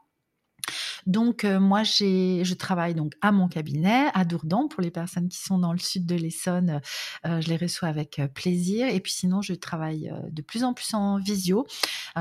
[1.07, 5.38] Donc euh, moi je travaille donc à mon cabinet à Dourdan pour les personnes qui
[5.38, 6.80] sont dans le sud de l'Essonne,
[7.26, 10.74] euh, je les reçois avec euh, plaisir et puis sinon je travaille de plus en
[10.74, 11.66] plus en visio.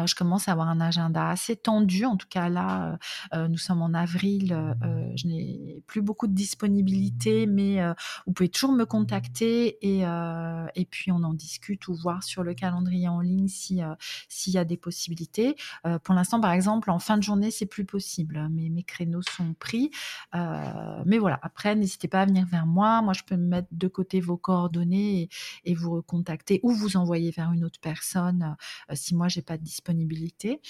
[0.06, 2.98] je commence à avoir un agenda assez tendu en tout cas là
[3.34, 4.76] nous sommes en avril,
[5.16, 7.80] je n'ai plus beaucoup de disponibilité mais
[8.26, 10.04] vous pouvez toujours me contacter et
[10.76, 13.82] et puis on en discute ou voir sur le calendrier en ligne si
[14.30, 15.56] s'il y a des possibilités.
[16.04, 19.54] pour l'instant par exemple en fin de journée c'est plus possible mais mes créneaux sont
[19.54, 19.92] pris.
[20.36, 23.02] Euh, mais voilà, après, n'hésitez pas à venir vers moi.
[23.02, 25.30] Moi, je peux mettre de côté vos coordonnées
[25.66, 28.56] et, vous recontacter ou vous envoyer vers une autre personne
[28.90, 30.62] euh, si moi, j'ai pas de disponibilité.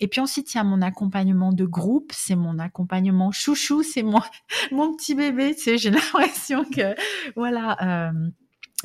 [0.00, 2.12] Et puis ensuite, il y a mon accompagnement de groupe.
[2.14, 3.82] C'est mon accompagnement chouchou.
[3.82, 4.02] C'est
[4.72, 5.54] mon, petit bébé.
[5.58, 6.94] J'ai l'impression que,
[7.36, 8.08] voilà.
[8.08, 8.30] Euh,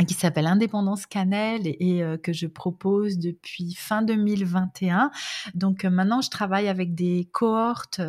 [0.08, 5.12] qui s'appelle Indépendance Cannelle et, euh, que je propose depuis fin 2021.
[5.54, 8.02] Donc euh, maintenant, je travaille avec des cohortes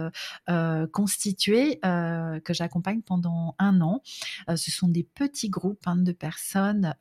[0.48, 4.00] euh, constituées que j'accompagne pendant un an.
[4.48, 6.94] ce sont des petits groupes hein, de personnes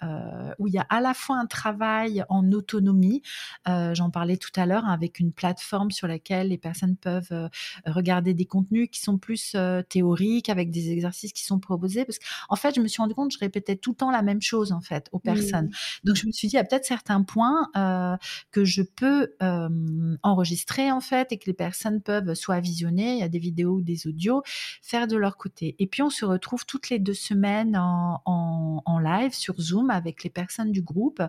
[0.59, 3.21] où il y a à la fois un travail en autonomie,
[3.65, 7.49] j'en parlais tout à l'heure, hein, avec une plateforme sur laquelle les personnes peuvent
[7.85, 9.55] regarder des contenus qui sont plus
[9.89, 12.05] théoriques, avec des exercices qui sont proposés.
[12.05, 14.41] Parce qu'en fait, je me suis rendu compte, je répétais tout le temps la même
[14.41, 15.69] chose en fait aux personnes.
[16.03, 18.17] Donc je me suis dit, il y a peut-être certains points euh,
[18.51, 23.19] que je peux euh, enregistrer en fait et que les personnes peuvent soit visionner, il
[23.19, 24.43] y a des vidéos ou des audios,
[24.81, 25.75] faire de leur côté.
[25.79, 30.23] Et puis on se retrouve toutes les deux semaines en, en live sur Zoom avec
[30.23, 31.21] les personnes du groupe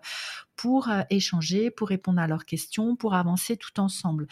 [0.57, 4.27] pour euh, échanger, pour répondre à leurs questions, pour avancer tout ensemble.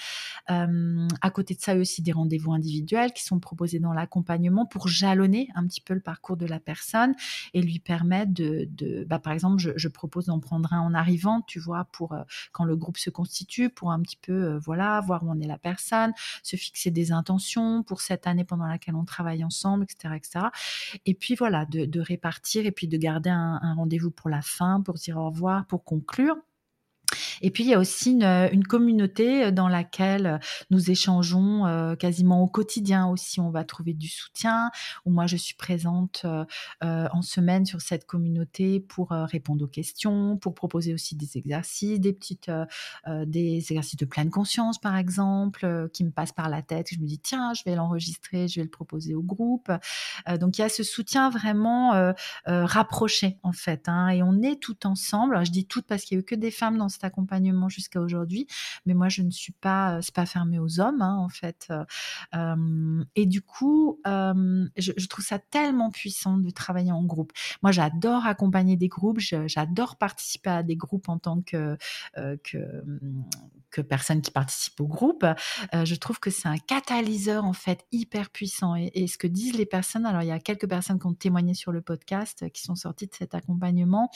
[0.48, 3.92] à côté de ça, il y a aussi des rendez-vous individuels qui sont proposés dans
[3.92, 7.14] l'accompagnement pour jalonner un petit peu le parcours de la personne
[7.54, 11.58] et lui permettre de, bah, par exemple, je, propose d'en prendre un en arrivant, tu
[11.58, 15.22] vois, pour euh, quand le groupe se constitue, pour un petit peu, euh, voilà, voir
[15.24, 16.12] où en est la personne,
[16.42, 20.46] se fixer des intentions pour cette année pendant laquelle on travaille ensemble, etc., etc.
[21.06, 24.80] Et puis voilà, de, répartir et puis de garder un, un rendez-vous pour la fin,
[24.80, 26.42] pour dire au revoir, pour conclure exclure
[27.42, 30.38] et puis, il y a aussi une, communauté euh, dans laquelle euh,
[30.70, 33.40] nous échangeons euh, quasiment au quotidien aussi.
[33.40, 34.70] On va trouver du soutien,
[35.04, 36.24] où moi, je suis présente
[36.80, 42.12] en semaine sur cette communauté pour répondre aux questions, pour proposer aussi des exercices, des
[42.12, 42.50] petites,
[43.26, 46.88] des exercices de pleine conscience, par exemple, qui me passent par la tête.
[46.92, 49.72] Je me dis, tiens, je vais l'enregistrer, je vais le proposer au groupe.
[50.38, 52.14] donc, il y a ce soutien vraiment
[52.46, 53.88] rapproché, en fait.
[53.88, 55.44] Hein, et on est tout ensemble.
[55.44, 57.31] je dis tout parce qu'il n'y a eu que des femmes dans cet accompagnement
[57.68, 58.46] jusqu'à aujourd'hui.
[58.86, 61.72] Mais moi, je ne suis pas, c'est pas fermé aux hommes, hein, en fait.
[63.14, 67.32] et du coup, je, trouve ça tellement puissant de travailler en groupe.
[67.62, 71.76] Moi, j'adore accompagner des groupes, j'adore participer à des groupes en tant que,
[72.14, 72.84] que,
[73.70, 75.24] que personne qui participe au groupe.
[75.72, 78.76] je trouve que c'est un catalyseur, en fait, hyper puissant.
[78.76, 81.14] Et, et, ce que disent les personnes, alors il y a quelques personnes qui ont
[81.14, 84.10] témoigné sur le podcast, qui sont sorties de cet accompagnement,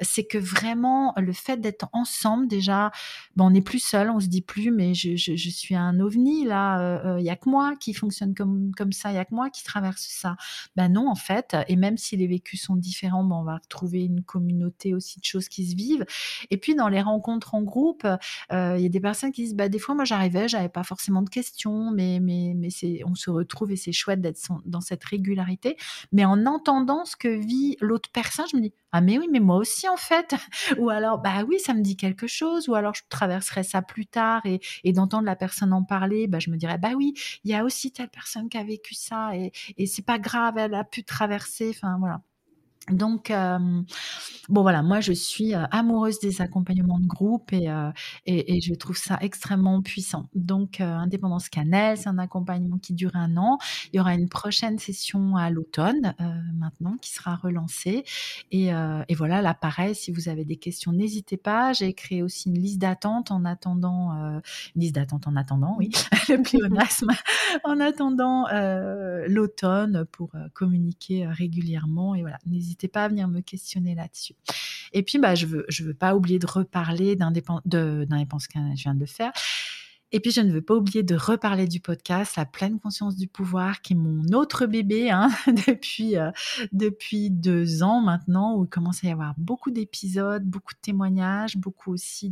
[0.00, 2.92] c'est que vraiment, le fait d'être ensemble, déjà,
[3.36, 7.18] ben, on n'est plus seul, on se dit plus, mais je, suis un ovni là,
[7.18, 9.64] il y a que moi qui fonctionne comme ça, il y a que moi qui
[9.64, 10.36] traverse ça.
[10.76, 14.04] Ben non, en fait, et même si les vécus sont différents, ben, on va retrouver
[14.04, 16.04] une communauté aussi de choses qui se vivent.
[16.50, 18.06] Et puis dans les rencontres en groupe,
[18.50, 21.22] il y a des personnes qui disent, bah, des fois moi j'arrivais, j'avais pas forcément
[21.22, 22.68] de questions, mais mais mais
[23.04, 25.76] on se retrouve et c'est chouette d'être dans cette régularité.
[26.12, 29.40] Mais en entendant ce que vit l'autre personne, je me dis, ah mais oui, mais
[29.40, 30.34] moi aussi en fait.
[30.78, 32.26] ou alors, bah oui, ça me dit quelque
[32.68, 36.38] Ou alors je traverserai ça plus tard et, et d'entendre la personne en parler, bah
[36.38, 37.14] je me dirais, bah oui,
[37.44, 40.56] il y a aussi telle personne qui a vécu ça et, et c'est pas grave,
[40.58, 41.70] elle a pu traverser.
[41.70, 42.20] Enfin voilà.
[42.90, 43.58] Donc, euh,
[44.48, 47.90] bon voilà, moi je suis euh, amoureuse des accompagnements de groupe et, euh,
[48.26, 50.28] et, et, je trouve ça extrêmement puissant.
[50.34, 53.58] Donc, Indépendance Cannelle, c'est un accompagnement qui dure un an.
[53.92, 56.14] Il y aura une prochaine session à l'automne
[56.54, 58.04] maintenant qui sera relancée.
[58.50, 61.72] Et, et, voilà, là pareil, si vous avez des questions, n'hésitez pas.
[61.72, 64.12] J'ai créé aussi une liste d'attente en attendant,
[64.74, 65.90] une liste d'attente en attendant, oui,
[66.28, 67.12] le pléonasme,
[67.64, 68.46] en attendant
[69.28, 72.14] l'automne pour communiquer régulièrement.
[72.14, 74.34] Et voilà, n'hésitez n'hésitez pas à venir me questionner là-dessus.
[74.92, 78.94] Et puis, bah, je veux, je veux pas oublier de reparler d'indépendance, que je viens
[78.94, 79.32] de faire.
[80.14, 83.28] Et puis, je ne veux pas oublier de reparler du podcast, La pleine conscience du
[83.28, 85.30] pouvoir, qui est mon autre bébé hein,
[85.66, 86.30] depuis, euh,
[86.72, 91.56] depuis deux ans maintenant, où il commence à y avoir beaucoup d'épisodes, beaucoup de témoignages,
[91.56, 92.30] beaucoup aussi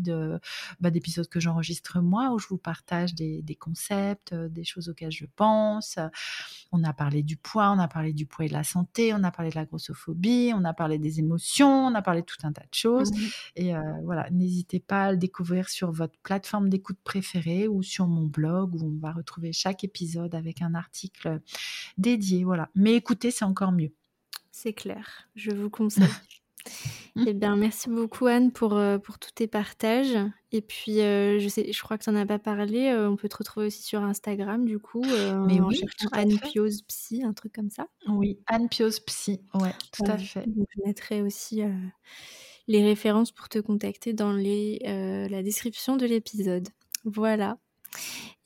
[0.78, 4.90] bah, d'épisodes que j'enregistre moi, où je vous partage des, des, concepts, euh, des choses
[4.90, 5.98] auxquelles je pense.
[6.72, 9.24] On a parlé du poids, on a parlé du poids et de la santé, on
[9.24, 12.38] a parlé de la grossophobie, on a parlé des émotions, on a parlé de tout
[12.44, 13.10] un tas de choses.
[13.12, 13.16] Mmh
[13.56, 18.06] et euh, voilà, n'hésitez pas à le découvrir sur votre plateforme d'écoute préférée ou sur
[18.06, 21.40] mon blog où on va retrouver chaque épisode avec un article
[21.98, 22.44] dédié.
[22.44, 22.70] Voilà.
[22.74, 23.92] Mais écoutez, c'est encore mieux.
[24.50, 26.06] C'est clair, je vous conseille.
[27.26, 30.16] eh bien, merci beaucoup Anne pour, euh, pour tous tes partages.
[30.52, 32.88] Et puis, euh, je sais, je crois que tu n'en as pas parlé.
[32.88, 35.04] Euh, on peut te retrouver aussi sur Instagram, du coup.
[35.46, 35.82] Mais oui,
[36.12, 37.86] Anne Piose Psy, un truc comme ça.
[38.08, 40.44] Oui, Anne Piose Psy, ouais, tout à fait.
[40.46, 41.62] je mettrai aussi
[42.68, 44.80] les références pour te contacter dans les,
[45.30, 46.68] la description de l'épisode.
[47.04, 47.58] Voilà.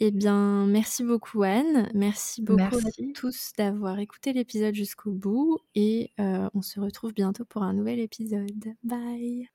[0.00, 1.88] Eh bien, merci beaucoup Anne.
[1.94, 7.44] Merci beaucoup à tous d'avoir écouté l'épisode jusqu'au bout et euh, on se retrouve bientôt
[7.44, 8.74] pour un nouvel épisode.
[8.82, 9.53] Bye